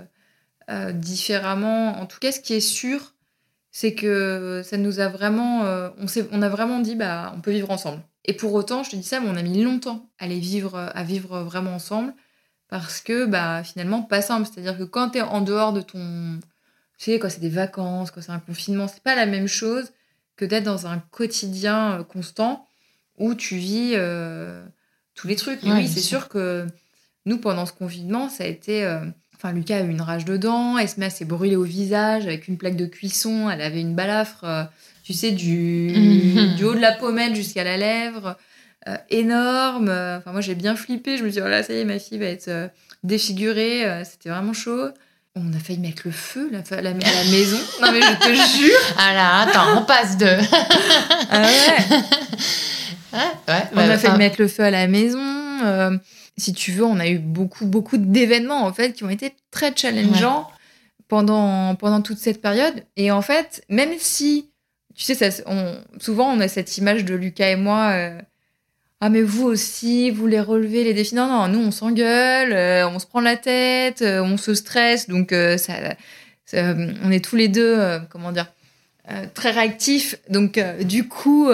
[0.69, 1.99] euh, différemment.
[1.99, 3.15] En tout cas, ce qui est sûr,
[3.71, 8.01] c'est que ça nous a vraiment, on, a vraiment dit, bah, on peut vivre ensemble.
[8.25, 10.77] Et pour autant, je te dis ça, mais on a mis longtemps à les vivre,
[10.77, 12.13] à vivre vraiment ensemble,
[12.67, 14.47] parce que, bah, finalement, pas simple.
[14.51, 16.39] C'est-à-dire que quand t'es en dehors de ton,
[17.00, 19.91] tu sais, quand c'est des vacances, quand c'est un confinement, c'est pas la même chose
[20.36, 22.68] que d'être dans un quotidien euh, constant
[23.18, 24.64] où tu vis euh,
[25.16, 25.62] tous les trucs.
[25.64, 26.20] Oui, c'est sûr.
[26.20, 26.68] sûr que
[27.26, 28.86] nous, pendant ce confinement, ça a été.
[28.86, 29.00] euh,
[29.41, 32.76] Enfin, Lucas a eu une rage dedans, Esma s'est brûlée au visage avec une plaque
[32.76, 34.64] de cuisson, elle avait une balafre, euh,
[35.02, 36.56] tu sais, du, Mhm.
[36.56, 38.38] du haut de la pommette jusqu'à la lèvre,
[38.89, 39.88] euh, énorme.
[39.88, 42.18] Enfin, moi, j'ai bien flippé, je me suis dit, voilà, ça y est, ma fille
[42.18, 42.70] va être
[43.04, 44.89] défigurée, c'était vraiment chaud.
[45.36, 47.57] On a failli mettre le feu la, la- à la maison.
[47.82, 48.80] Non, mais je te jure.
[48.97, 50.25] Ah là, attends, on passe de.
[51.30, 51.97] Ah ouais.
[53.13, 55.19] Ouais, ouais, On bah, a fait enfin, mettre le feu à la maison.
[55.63, 55.97] euh,
[56.38, 59.73] si tu veux, on a eu beaucoup, beaucoup d'événements en fait qui ont été très
[59.75, 60.49] challengeants
[61.07, 62.84] pendant, pendant toute cette période.
[62.97, 64.49] Et en fait, même si,
[64.95, 67.91] tu sais, ça, on- souvent on a cette image de Lucas et moi.
[67.93, 68.19] euh,
[69.02, 71.16] ah mais vous aussi, vous les relevez les défis.
[71.16, 75.08] Non, non, nous on s'engueule, euh, on se prend la tête, euh, on se stresse.
[75.08, 75.74] Donc euh, ça,
[76.54, 77.78] on est tous les deux,
[78.10, 78.47] comment dire,
[79.34, 80.16] très réactifs.
[80.30, 81.50] Donc du coup,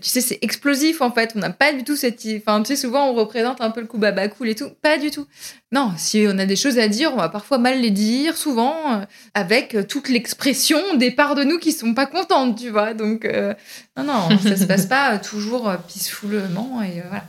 [0.00, 1.32] tu sais, c'est explosif en fait.
[1.34, 2.26] On n'a pas du tout cette.
[2.36, 4.70] Enfin, tu sais, souvent on représente un peu le coup baba cool et tout.
[4.82, 5.26] Pas du tout.
[5.72, 8.76] Non, si on a des choses à dire, on va parfois mal les dire, souvent,
[8.92, 12.92] euh, avec euh, toute l'expression des parts de nous qui sont pas contentes, tu vois.
[12.92, 13.54] Donc, euh,
[13.96, 17.24] non, non, ça se passe pas toujours peacefullement et euh, voilà.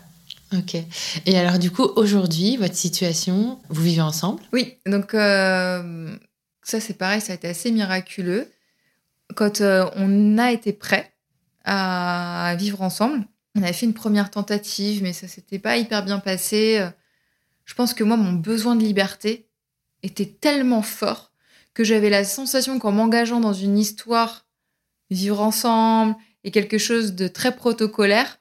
[0.54, 0.76] Ok.
[1.26, 4.42] Et alors, du coup, aujourd'hui, votre situation, vous vivez ensemble?
[4.52, 8.48] Oui, donc ça c'est pareil, ça a été assez miraculeux.
[9.36, 11.13] Quand on a été prêt
[11.64, 16.20] à vivre ensemble, on a fait une première tentative, mais ça s'était pas hyper bien
[16.20, 16.86] passé.
[17.66, 19.48] Je pense que moi, mon besoin de liberté
[20.02, 21.32] était tellement fort
[21.74, 24.46] que j'avais la sensation qu'en m'engageant dans une histoire,
[25.10, 28.40] vivre ensemble et quelque chose de très protocolaire,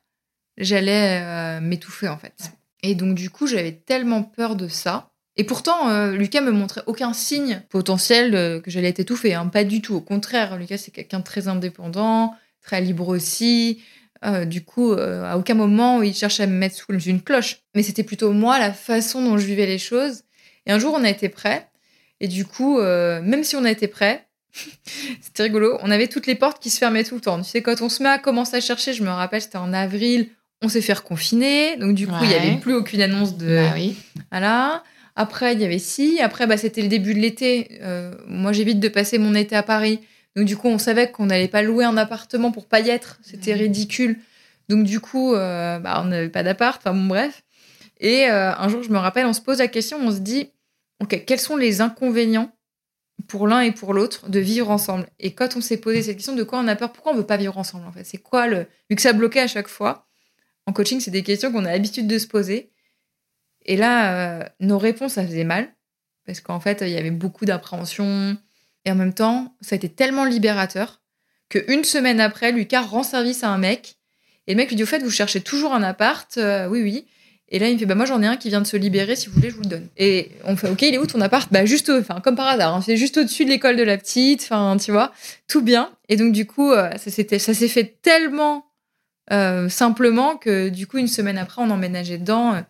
[0.56, 2.52] j'allais euh, m'étouffer en fait.
[2.82, 5.10] Et donc du coup, j'avais tellement peur de ça.
[5.36, 9.32] Et pourtant, euh, Lucas me montrait aucun signe potentiel euh, que j'allais être étouffée.
[9.32, 9.46] hein.
[9.46, 9.94] Pas du tout.
[9.94, 13.82] Au contraire, Lucas, c'est quelqu'un de très indépendant, très libre aussi.
[14.24, 17.58] Euh, du coup, euh, à aucun moment, il cherche à me mettre sous une cloche.
[17.74, 20.22] Mais c'était plutôt moi, la façon dont je vivais les choses.
[20.66, 21.68] Et un jour, on a été prêts.
[22.20, 24.28] Et du coup, euh, même si on a été prêts,
[25.20, 27.38] c'était rigolo, on avait toutes les portes qui se fermaient tout le temps.
[27.38, 29.72] Tu sais, quand on se met à commencer à chercher, je me rappelle, c'était en
[29.72, 30.28] avril,
[30.62, 31.76] on s'est fait reconfiner.
[31.78, 33.56] Donc, du coup, il n'y avait plus aucune annonce de.
[33.56, 33.96] Bah oui.
[34.30, 34.84] Voilà.
[35.16, 36.20] Après, il y avait si.
[36.20, 37.80] Après, bah, c'était le début de l'été.
[38.28, 39.98] Moi, j'évite de passer mon été à Paris.
[40.36, 43.18] Donc, du coup, on savait qu'on n'allait pas louer un appartement pour pas y être.
[43.22, 43.60] C'était Mhm.
[43.60, 44.18] ridicule.
[44.68, 46.78] Donc, du coup, euh, bah, on n'avait pas d'appart.
[46.80, 47.42] Enfin, bon, bref.
[48.00, 50.50] Et euh, un jour, je me rappelle, on se pose la question, on se dit,
[51.00, 52.50] OK, quels sont les inconvénients
[53.28, 55.06] pour l'un et pour l'autre de vivre ensemble?
[55.20, 56.92] Et quand on s'est posé cette question, de quoi on a peur?
[56.92, 58.04] Pourquoi on veut pas vivre ensemble, en fait?
[58.04, 58.66] C'est quoi le...
[58.88, 60.08] Vu que ça bloquait à chaque fois,
[60.66, 62.72] en coaching, c'est des questions qu'on a l'habitude de se poser.
[63.64, 65.68] Et là, euh, nos réponses, ça faisait mal.
[66.24, 68.36] Parce qu'en fait, il y avait beaucoup d'appréhension.
[68.84, 71.00] Et en même temps, ça a été tellement libérateur
[71.48, 73.96] qu'une semaine après, Lucas rend service à un mec.
[74.46, 77.06] Et le mec lui dit Au fait, vous cherchez toujours un appart Euh, Oui, oui.
[77.48, 79.14] Et là, il me fait Bah, moi, j'en ai un qui vient de se libérer.
[79.14, 79.88] Si vous voulez, je vous le donne.
[79.98, 81.52] Et on fait Ok, il est où ton appart?
[81.52, 81.92] Bah, juste,
[82.24, 82.74] comme par hasard.
[82.74, 84.42] hein, c'est juste au-dessus de l'école de la petite.
[84.42, 85.12] Enfin, tu vois,
[85.48, 85.90] tout bien.
[86.08, 88.64] Et donc, du coup, euh, ça s'est fait tellement
[89.30, 92.54] euh, simplement que, du coup, une semaine après, on emménageait dedans.
[92.54, 92.60] euh,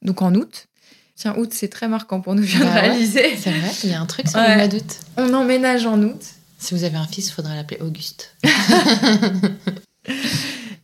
[0.00, 0.66] donc, en août.
[1.14, 2.80] Tiens, août, c'est très marquant pour nous, je viens de Bah ouais.
[2.88, 3.36] réaliser.
[3.36, 4.50] C'est vrai, il y a un truc sur Ouais.
[4.52, 4.96] le mois d'août.
[5.16, 6.20] On emménage en août.
[6.58, 8.36] Si vous avez un fils, il faudra l'appeler Auguste.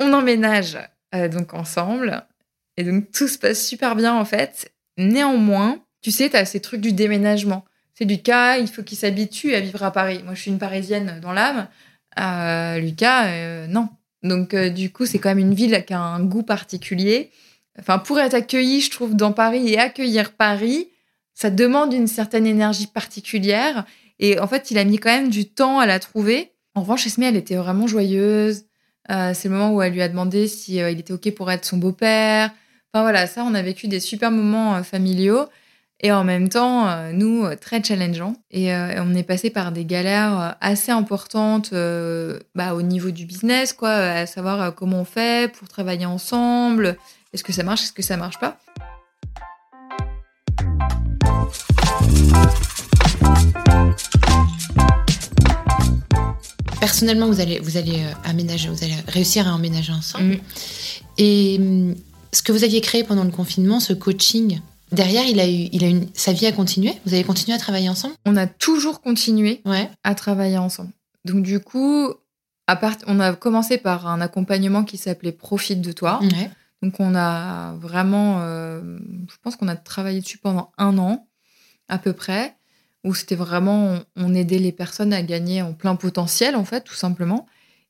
[0.01, 0.79] On emménage
[1.15, 2.23] euh, donc ensemble.
[2.77, 4.73] Et donc tout se passe super bien en fait.
[4.97, 7.65] Néanmoins, tu sais, tu as ces trucs du déménagement.
[7.95, 10.21] C'est Lucas, il faut qu'il s'habitue à vivre à Paris.
[10.25, 11.67] Moi, je suis une Parisienne dans l'âme.
[12.21, 13.89] Euh, Lucas, euh, non.
[14.23, 17.31] Donc du coup, c'est quand même une ville qui a un goût particulier.
[17.79, 20.89] Enfin, pour être accueilli, je trouve, dans Paris et accueillir Paris,
[21.35, 23.85] ça demande une certaine énergie particulière.
[24.19, 26.53] Et en fait, il a mis quand même du temps à la trouver.
[26.75, 28.65] En revanche, Esme, elle était vraiment joyeuse.
[29.11, 31.51] Euh, c'est le moment où elle lui a demandé si euh, il était ok pour
[31.51, 32.51] être son beau-père.
[32.93, 35.47] Enfin voilà, ça, on a vécu des super moments euh, familiaux
[36.01, 38.37] et en même temps, nous, très challengeants.
[38.53, 41.75] Et, on est passé par des galères assez importantes
[42.55, 46.97] bah, au niveau du business, quoi, à savoir comment on fait pour travailler ensemble.
[47.35, 48.59] Est-ce que ça marche, est-ce que ça marche pas?
[56.81, 60.35] Personnellement, vous allez, vous allez euh, aménager, vous allez réussir à emménager ensemble.
[60.35, 60.41] Mm.
[61.19, 61.95] Et hum,
[62.33, 64.61] ce que vous aviez créé pendant le confinement, ce coaching,
[64.93, 66.93] derrière, il a eu, il a une, sa vie a continué?
[67.05, 68.15] Vous avez continué à travailler ensemble?
[68.27, 69.91] On a toujours continué Ouais.
[70.05, 70.91] à travailler ensemble.
[71.25, 72.13] Donc du coup,
[72.69, 76.21] à part, on a commencé par un accompagnement qui s'appelait Profite de toi.
[76.23, 76.51] Ouais.
[76.83, 78.99] Donc on a vraiment, euh,
[79.29, 81.29] je pense qu'on a travaillé dessus pendant un an
[81.89, 82.55] à peu près,
[83.05, 86.95] où c'était vraiment, on, aidait les personnes à gagner en plein potentiel en fait, tout
[86.95, 87.47] simplement.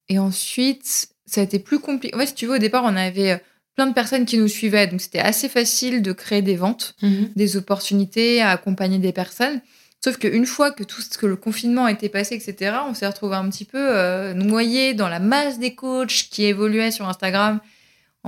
[0.09, 2.15] Et ensuite, ça a été plus compliqué.
[2.15, 3.39] En fait, si tu veux, au départ, on avait euh,
[3.75, 7.31] plein de personnes qui nous suivaient, donc c'était assez facile de créer des ventes Mhm.
[7.37, 9.61] des opportunités à accompagner des personnes.
[10.03, 13.35] Sauf qu'une fois que tout ce que le confinement était passé, etc., on s'est retrouvé
[13.37, 17.61] un petit peu euh, noyé dans la masse des coachs qui évoluaient sur Instagram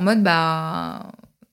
[0.00, 1.12] en mode bah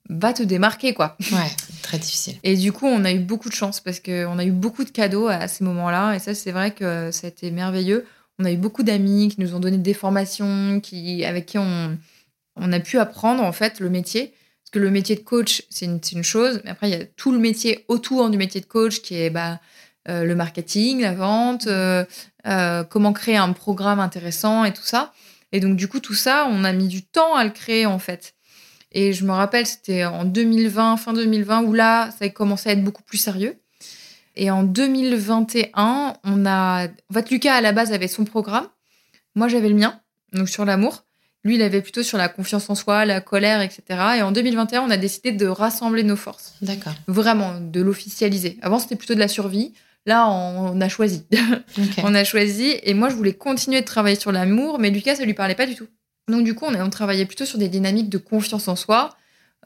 [0.10, 1.18] va te démarquer quoi.
[1.32, 1.52] Ouais.
[1.82, 2.38] Très difficile.
[2.44, 4.90] Et du coup, on a eu beaucoup de chance parce qu'on a eu beaucoup de
[4.90, 8.06] cadeaux à ces moments-là et ça c'est vrai que ça a été merveilleux.
[8.40, 11.98] On a eu beaucoup d'amis qui nous ont donné des formations, qui avec qui on
[12.56, 14.34] on a pu apprendre en fait le métier.
[14.64, 17.06] Parce que le métier de coach, c'est une, une chose, mais après, il y a
[17.16, 19.62] tout le métier autour du métier de coach qui est bah,
[20.10, 22.04] euh, le marketing, la vente, euh,
[22.48, 25.14] euh, comment créer un programme intéressant et tout ça.
[25.54, 28.00] Et donc, du coup, tout ça, on a mis du temps à le créer en
[28.00, 28.34] fait.
[29.00, 32.72] Et je me rappelle, c'était en 2020, fin 2020, où là, ça a commencé à
[32.72, 33.60] être beaucoup plus sérieux.
[34.36, 36.88] Et en 2021, on a.
[36.88, 38.68] En fait, Lucas, à la base, avait son programme.
[39.36, 40.00] Moi, j'avais le mien,
[40.34, 41.04] donc sur l'amour.
[41.44, 43.84] Lui, il avait plutôt sur la confiance en soi, la colère, etc.
[44.18, 46.56] Et en 2021, on a décidé de rassembler nos forces.
[46.64, 46.96] D'accord.
[47.06, 48.58] Vraiment, de l'officialiser.
[48.64, 49.74] Avant, c'était plutôt de la survie.
[50.08, 51.28] Là, on a choisi.
[52.04, 52.74] On a choisi.
[52.82, 55.68] Et moi, je voulais continuer de travailler sur l'amour, mais Lucas, ça lui parlait pas
[55.68, 55.88] du tout.
[56.28, 59.16] Donc, du coup, on, travaillait plutôt sur des dynamiques de confiance en soi.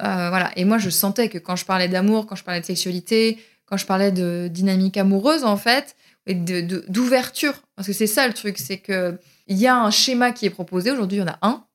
[0.02, 0.52] Euh, voilà.
[0.56, 3.78] Et moi, je sentais que quand je parlais d'amour, quand je parlais de sexualité, quand
[3.78, 5.96] je parlais de dynamique amoureuse, en fait,
[6.28, 9.76] et de- de- d'ouverture, parce que c'est ça le truc, c'est que il y a
[9.76, 10.92] un schéma qui est proposé.
[10.92, 11.66] Aujourd'hui, il y en a un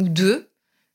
[0.00, 0.48] ou deux.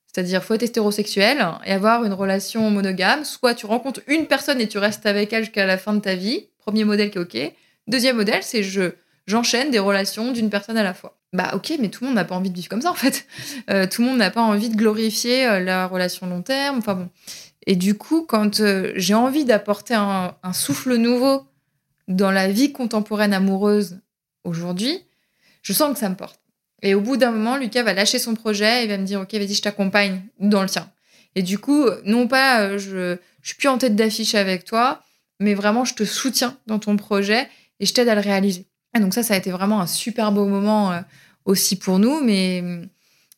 [0.07, 3.25] C'est-à-dire, faut être hétérosexuel et avoir une relation monogame.
[3.25, 6.15] Soit tu rencontres une personne et tu restes avec elle jusqu'à la fin de ta
[6.15, 6.47] vie.
[6.57, 7.53] Premier modèle qui est OK.
[7.87, 8.93] Deuxième modèle, c'est je
[9.27, 11.18] j'enchaîne des relations d'une personne à la fois.
[11.31, 13.27] Bah ok, mais tout le monde n'a pas envie de vivre comme ça en fait.
[13.69, 16.79] Euh, tout le monde n'a pas envie de glorifier euh, la relation long terme.
[16.79, 17.09] Enfin bon.
[17.67, 21.45] Et du coup, quand euh, j'ai envie d'apporter un, souffle nouveau
[22.07, 23.99] dans la vie contemporaine amoureuse
[24.43, 25.05] aujourd'hui,
[25.61, 26.39] je sens que ça me porte.
[26.81, 29.33] Et au bout d'un moment, Lucas va lâcher son projet et va me dire Ok,
[29.33, 30.89] vas-y, je t'accompagne dans le tien.
[31.35, 35.03] Et du coup, non pas je, je suis plus en tête d'affiche avec toi,
[35.39, 37.47] mais vraiment, je te soutiens dans ton projet
[37.79, 38.68] et je t'aide à le réaliser.
[38.95, 41.01] Et donc ça, ça a été vraiment un super beau moment euh,
[41.45, 42.63] aussi pour nous, mais,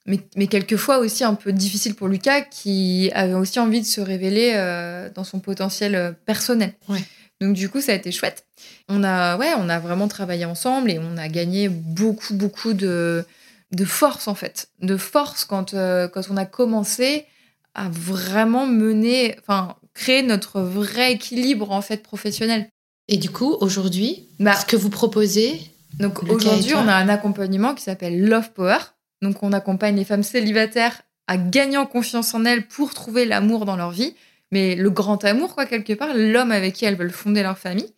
[0.06, 4.02] mais, mais, quelquefois aussi un peu difficile pour Lucas, qui avait aussi envie de se
[4.02, 6.74] révéler euh, dans son potentiel euh, personnel.
[6.88, 7.04] Ouais.
[7.42, 8.46] Donc du coup, ça a été chouette.
[8.88, 13.26] On a, ouais, on a vraiment travaillé ensemble et on a gagné beaucoup, beaucoup de,
[13.72, 17.26] de force en fait, de force quand, quand on a commencé
[17.74, 22.70] à vraiment mener, enfin, créer notre vrai équilibre en fait professionnel.
[23.08, 25.60] Et du coup, aujourd'hui, bah, ce que vous proposez.
[26.00, 28.78] Donc aujourd'hui, on a un accompagnement qui s'appelle Love Power.
[29.22, 33.66] Donc on accompagne les femmes célibataires à gagner en confiance en elles pour trouver l'amour
[33.66, 34.16] dans leur vie.
[34.52, 37.94] Mais le grand amour, quoi, quelque part, l'homme avec qui elles veulent fonder leur famille.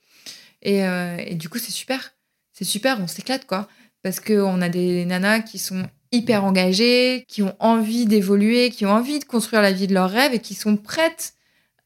[0.62, 2.14] Et, euh, et du coup, c'est super.
[2.51, 3.68] C'est super, on s'éclate, quoi.
[4.04, 8.91] Parce qu'on a des nanas qui sont hyper engagées, qui ont envie d'évoluer, qui ont
[8.91, 11.34] envie de construire la vie de leurs rêves et qui sont prêtes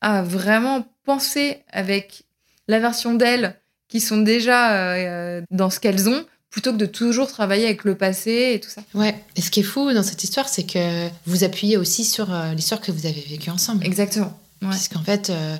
[0.01, 2.23] à vraiment penser avec
[2.67, 3.55] la version d'elles
[3.87, 7.95] qui sont déjà euh, dans ce qu'elles ont plutôt que de toujours travailler avec le
[7.95, 8.81] passé et tout ça.
[8.93, 12.33] Ouais, et ce qui est fou dans cette histoire, c'est que vous appuyez aussi sur
[12.33, 13.85] euh, l'histoire que vous avez vécue ensemble.
[13.85, 14.37] Exactement.
[14.61, 14.69] Ouais.
[14.69, 15.55] Puisqu'en fait, euh,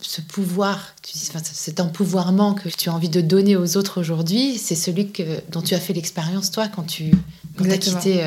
[0.00, 4.58] ce pouvoir, tu dis, cet empouvoirment que tu as envie de donner aux autres aujourd'hui,
[4.58, 7.12] c'est celui que, dont tu as fait l'expérience, toi, quand tu
[7.56, 8.22] quand as quitté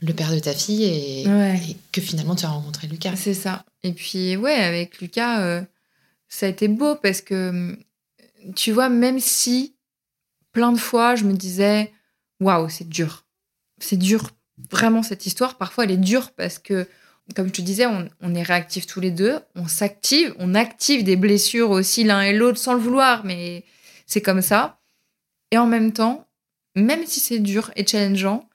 [0.00, 3.12] le père de ta fille et, et, que finalement tu as rencontré Lucas.
[3.16, 3.62] C'est ça.
[3.82, 5.62] Et puis, ouais, avec Lucas,
[6.28, 7.76] ça a été beau parce que
[8.54, 9.74] tu vois, même si
[10.52, 11.92] plein de fois je me disais,
[12.40, 13.26] waouh, c'est dur.
[13.80, 14.30] C'est dur,
[14.70, 15.56] vraiment, cette histoire.
[15.56, 16.86] Parfois, elle est dure parce que,
[17.34, 21.16] comme je te disais, on, est réactifs tous les deux, on s'active, on active des
[21.16, 23.64] blessures aussi l'un et l'autre sans le vouloir, mais
[24.06, 24.80] c'est comme ça.
[25.50, 26.26] Et en même temps,
[26.74, 28.48] même si c'est dur et challengeant,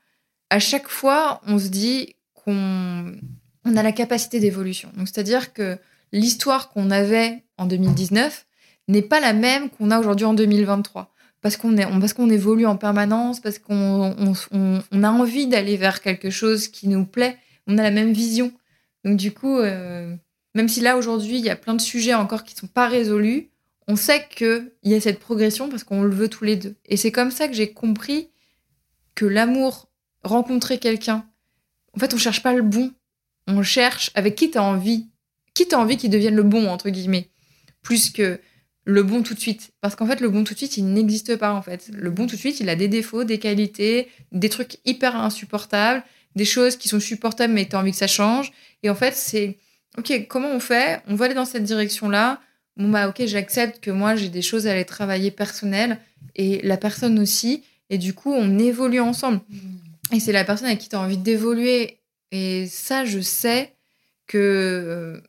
[0.49, 3.13] à chaque fois, on se dit qu'on
[3.65, 4.91] on a la capacité d'évolution.
[4.95, 5.77] Donc, c'est-à-dire que
[6.13, 8.45] l'histoire qu'on avait en 2019,
[8.87, 11.11] n'est pas la même qu'on a aujourd'hui en 2023.
[11.41, 14.15] Parce qu'on parce qu'on évolue en permanence, parce qu'on
[14.51, 17.37] on, a envie d'aller vers quelque chose qui nous plaît,
[17.67, 18.53] on a la même vision.
[19.03, 20.15] Donc du coup, euh,
[20.55, 23.49] même si là aujourd'hui il y a plein de sujets encore qui sont pas résolus,
[23.89, 26.75] on sait qu'il y a cette progression parce qu'on le veut tous les deux.
[26.85, 28.29] Et c'est comme ça que j'ai compris
[29.13, 29.89] que l'amour,
[30.23, 31.25] rencontrer quelqu'un,
[31.93, 32.93] en fait on cherche pas le bon,
[33.47, 35.09] on cherche avec qui tu as envie,
[35.53, 37.29] qui tu as envie qu'il devienne le bon entre guillemets,
[37.81, 38.39] plus que
[38.85, 39.71] le bon tout de suite.
[39.81, 41.89] Parce qu'en fait, le bon tout de suite, il n'existe pas, en fait.
[41.93, 46.03] Le bon tout de suite, il a des défauts, des qualités, des trucs hyper insupportables,
[46.35, 48.51] des choses qui sont supportables, mais tu as envie que ça change.
[48.81, 49.57] Et en fait, c'est,
[49.97, 51.01] OK, comment on fait?
[51.07, 52.41] On va aller dans cette direction-là.
[52.75, 55.99] Bon, bah, OK, j'accepte que moi, j'ai des choses à aller travailler personnelles,
[56.35, 57.63] et la personne aussi.
[57.89, 59.41] Et du coup, on évolue ensemble.
[60.11, 61.99] Et c'est la personne avec qui tu as envie d'évoluer.
[62.31, 63.73] Et ça, je sais
[64.27, 65.21] que euh,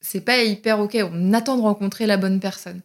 [0.00, 0.96] c'est pas hyper OK.
[1.12, 2.80] On attend de rencontrer la bonne personne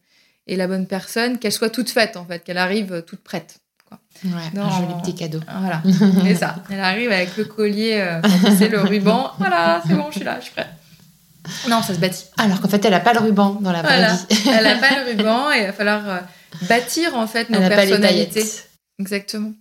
[0.47, 3.59] et la bonne personne, qu'elle soit toute faite en fait, qu'elle arrive euh, toute prête.
[3.87, 3.99] Quoi.
[4.25, 5.39] Ouais, un joli petit cadeau.
[5.59, 5.81] Voilà,
[6.23, 6.55] c'est ça.
[6.69, 8.21] Elle arrive avec le collier, euh,
[8.57, 9.31] c'est le ruban.
[9.39, 10.69] Voilà, c'est bon, je suis là, je suis prête.
[11.69, 12.25] Non, ça se bâtit.
[12.37, 14.17] Alors qu'en fait, elle n'a pas le ruban dans la voilà.
[14.47, 16.19] elle n'a pas le ruban et il va falloir euh,
[16.69, 18.41] bâtir en fait nos elle personnalités.
[18.41, 19.51] Pas les Exactement.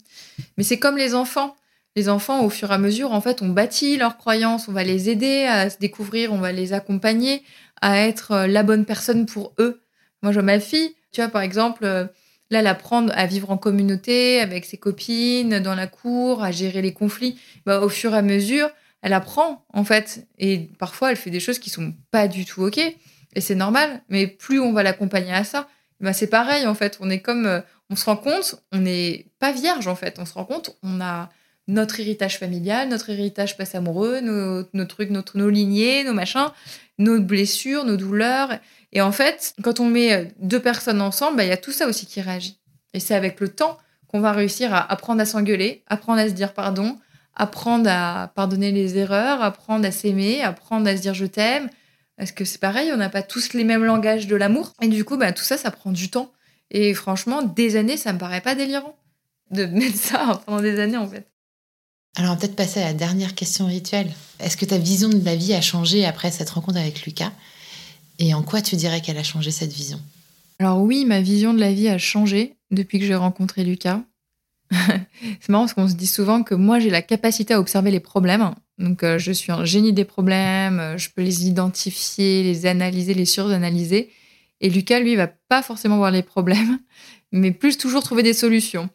[0.57, 1.57] Mais c'est comme les enfants.
[1.95, 4.83] Les enfants, au fur et à mesure, en fait, on bâtit leurs croyances, on va
[4.83, 7.43] les aider à se découvrir, on va les accompagner
[7.83, 9.83] à être la bonne personne pour eux.
[10.23, 12.05] Moi, je vois ma fille, tu vois, par exemple, euh,
[12.51, 16.81] là, elle apprend à vivre en communauté avec ses copines, dans la cour, à gérer
[16.81, 17.39] les conflits.
[17.67, 18.71] Bah, au fur et à mesure,
[19.03, 20.27] elle apprend, en fait.
[20.39, 22.79] Et parfois, elle fait des choses qui sont pas du tout OK.
[22.79, 24.03] Et c'est normal.
[24.09, 25.69] Mais plus on va l'accompagner à ça,
[26.01, 26.99] bah, c'est pareil, en fait.
[27.01, 27.47] On est comme.
[27.47, 30.19] Euh, on se rend compte, on n'est pas vierge, en fait.
[30.19, 31.29] On se rend compte, on a
[31.69, 36.51] notre héritage familial, notre héritage passe amoureux, nos, trucs, nos lignées, nos machins,
[36.99, 38.59] nos blessures, nos douleurs.
[38.93, 41.87] Et en fait, quand on met deux personnes ensemble, bah, il y a tout ça
[41.87, 42.59] aussi qui réagit.
[42.95, 46.35] Et c'est avec le temps qu'on va réussir à apprendre à s'engueuler, apprendre à se
[46.35, 46.99] dire pardon,
[47.35, 51.71] apprendre à pardonner les erreurs, apprendre à s'aimer, apprendre à se dire je t'aime.
[52.17, 54.75] Parce que c'est pareil, on n'a pas tous les mêmes langages de l'amour.
[54.83, 56.31] Et du coup, bah, tout ça, ça prend du temps.
[56.71, 58.97] Et franchement, des années, ça me paraît pas délirant
[59.51, 61.32] de mettre ça pendant des années, en fait.
[62.17, 64.13] Alors, on va peut-être passer à la dernière question rituelle.
[64.39, 67.33] Est-ce que ta vision de la vie a changé après cette rencontre avec Lucas?
[68.19, 70.01] Et en quoi tu dirais qu'elle a changé cette vision?
[70.59, 74.03] Alors oui, ma vision de la vie a changé depuis que j'ai rencontré Lucas.
[74.71, 78.01] c'est marrant parce qu'on se dit souvent que moi j'ai la capacité à observer les
[78.01, 78.55] problèmes.
[78.79, 83.15] Donc euh, je suis un génie des problèmes, euh, je peux les identifier, les analyser,
[83.15, 84.11] les suranalyser.
[84.61, 86.79] Et Lucas, lui, va pas forcément voir les problèmes,
[87.33, 88.89] mais plus toujours trouver des solutions.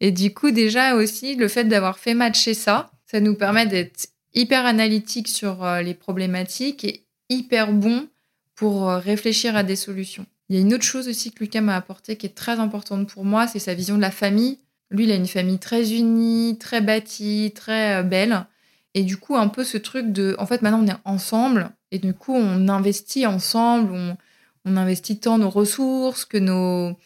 [0.00, 4.08] Et du coup, déjà aussi, le fait d'avoir fait matcher ça, ça nous permet d'être
[4.34, 8.08] hyper analytique sur euh, les problématiques et hyper bon
[8.54, 10.26] pour euh, réfléchir à des solutions.
[10.48, 13.08] Il y a une autre chose aussi que Lucas m'a apporté qui est très importante
[13.08, 14.58] pour moi, c'est sa vision de la famille.
[14.90, 18.46] Lui, il a une famille très unie, très bâtie, très euh, belle.
[18.94, 21.98] Et du coup, un peu ce truc de, en fait, maintenant on est ensemble, et
[21.98, 24.16] du coup, on investit ensemble, on,
[24.64, 26.96] on investit tant nos ressources que nos,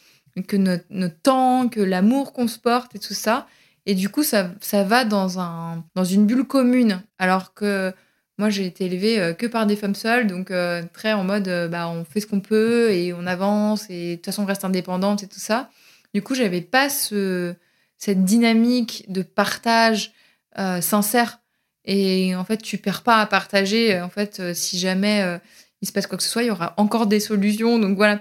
[0.46, 3.46] que notre, temps, que l'amour qu'on se porte et tout ça.
[3.86, 7.02] Et du coup, ça, ça va dans, un, dans une bulle commune.
[7.18, 7.92] Alors que
[8.38, 11.48] moi, j'ai été élevée euh, que par des femmes seules, donc euh, très en mode,
[11.48, 14.46] euh, bah, on fait ce qu'on peut et on avance et de toute façon, on
[14.46, 15.70] reste indépendante et tout ça.
[16.14, 17.54] Du coup, j'avais pas ce,
[17.96, 20.12] cette dynamique de partage
[20.80, 21.40] sincère.
[21.84, 24.00] Et en fait, tu perds pas à partager.
[24.00, 25.38] En fait, si jamais
[25.80, 27.78] il se passe quoi que ce soit, il y aura encore des solutions.
[27.78, 28.20] Donc voilà.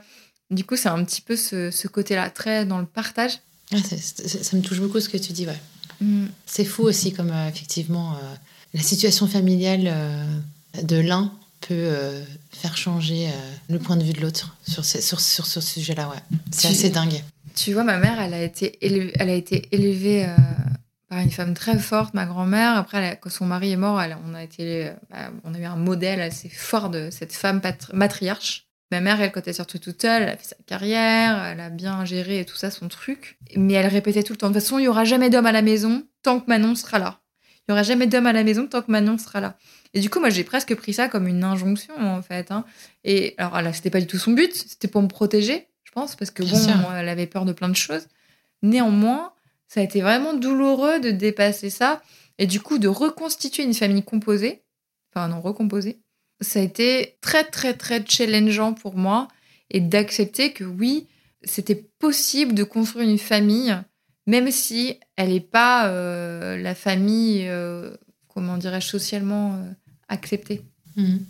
[0.50, 3.39] Du coup, c'est un petit peu ce, ce côté-là, très dans le partage.
[3.74, 5.60] Ah, ça me touche beaucoup ce que tu dis, ouais.
[6.02, 6.28] Mm.
[6.45, 8.36] C'est fou aussi, comme euh, effectivement, euh,
[8.74, 10.26] la situation familiale euh,
[10.84, 11.32] de l'un
[11.62, 11.91] peut
[12.52, 13.28] faire changer
[13.68, 16.38] le point de vue de l'autre sur, sur, sur, ce sujet-là, ouais.
[16.52, 17.22] C'est assez dingue.
[17.56, 20.30] Tu vois, ma mère, elle a été élevée, elle a été élevée
[21.10, 22.78] par une femme très forte, ma grand-mère.
[22.78, 26.22] Après, quand son mari est mort, on, a été, bah, on a eu un modèle
[26.22, 27.60] assez fort de cette femme
[27.91, 28.66] matriarche.
[28.91, 31.69] Ma mère, elle, quand elle sortie toute seule, elle a fait sa carrière, elle a
[31.69, 33.38] bien géré et tout ça, son truc.
[33.55, 35.51] Mais elle répétait tout le temps, de toute façon, il y aura jamais d'homme à
[35.51, 37.19] la maison tant que Manon sera là.
[37.67, 39.57] Il y aura jamais d'homme à la maison tant que Manon sera là.
[39.93, 42.51] Et du coup, moi, j'ai presque pris ça comme une injonction, en fait.
[42.51, 42.63] Hein.
[43.03, 46.15] Et alors, là, c'était pas du tout son but, c'était pour me protéger, je pense,
[46.15, 48.07] parce que bon, elle avait peur de plein de choses.
[48.61, 49.33] Néanmoins,
[49.67, 52.01] ça a été vraiment douloureux de dépasser ça
[52.38, 54.63] et du coup de reconstituer une famille composée,
[55.11, 55.99] enfin non, recomposée,
[56.41, 59.27] ça a été très, très, très challengeant pour moi
[59.69, 61.07] et d'accepter que oui,
[61.43, 63.75] c'était possible de construire une famille,
[64.25, 67.95] même si elle n'est pas euh, la famille, euh,
[68.27, 69.71] comment dirais-je, socialement euh,
[70.09, 70.63] acceptée.
[70.95, 71.25] Mhm.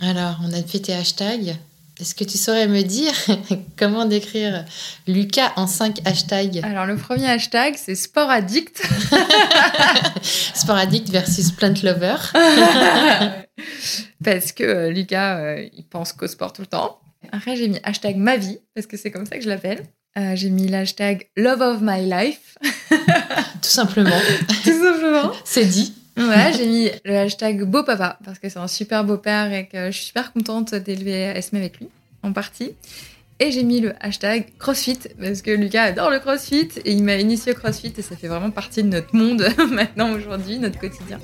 [0.00, 1.56] Alors, on a fait tes hashtags.
[2.00, 3.12] Est-ce que tu saurais me dire
[3.78, 4.64] comment décrire
[5.08, 6.60] Lucas en cinq hashtags?
[6.62, 8.80] Alors, le premier hashtag, c'est sport addict.
[10.22, 12.16] sport addict versus plant lover.
[14.24, 17.00] parce que euh, Lucas, euh, il pense qu'au sport tout le temps.
[17.32, 19.84] Après, j'ai mis hashtag ma vie, parce que c'est comme ça que je l'appelle.
[20.16, 22.56] Euh, j'ai mis l'hashtag love of my life.
[22.90, 24.20] tout simplement.
[24.64, 25.32] tout simplement.
[25.44, 25.97] c'est dit.
[26.18, 29.66] Ouais, j'ai mis le hashtag beau papa parce que c'est un super beau père et
[29.66, 31.88] que je suis super contente d'élever Esme avec lui,
[32.22, 32.72] en partie.
[33.40, 37.14] Et j'ai mis le hashtag CrossFit parce que Lucas adore le CrossFit et il m'a
[37.14, 41.20] initié au CrossFit et ça fait vraiment partie de notre monde maintenant aujourd'hui, notre quotidien.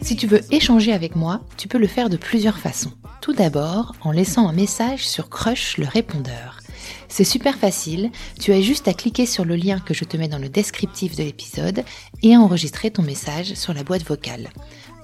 [0.00, 2.92] Si tu veux échanger avec moi, tu peux le faire de plusieurs façons.
[3.20, 6.61] Tout d'abord, en laissant un message sur Crush le répondeur.
[7.12, 8.10] C'est super facile,
[8.40, 11.14] tu as juste à cliquer sur le lien que je te mets dans le descriptif
[11.14, 11.84] de l'épisode
[12.22, 14.48] et à enregistrer ton message sur la boîte vocale.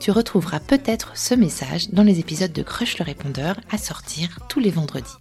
[0.01, 4.59] Tu retrouveras peut-être ce message dans les épisodes de Crush le répondeur à sortir tous
[4.59, 5.19] les vendredis.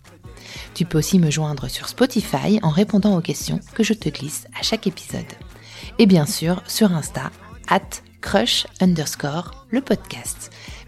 [0.76, 4.48] Tu peux aussi me joindre sur Spotify en répondant aux questions que je te glisse
[4.58, 5.26] à chaque épisode.
[6.00, 7.32] Et bien sûr sur Insta,
[7.68, 7.82] at
[8.22, 10.52] crush underscore le podcast.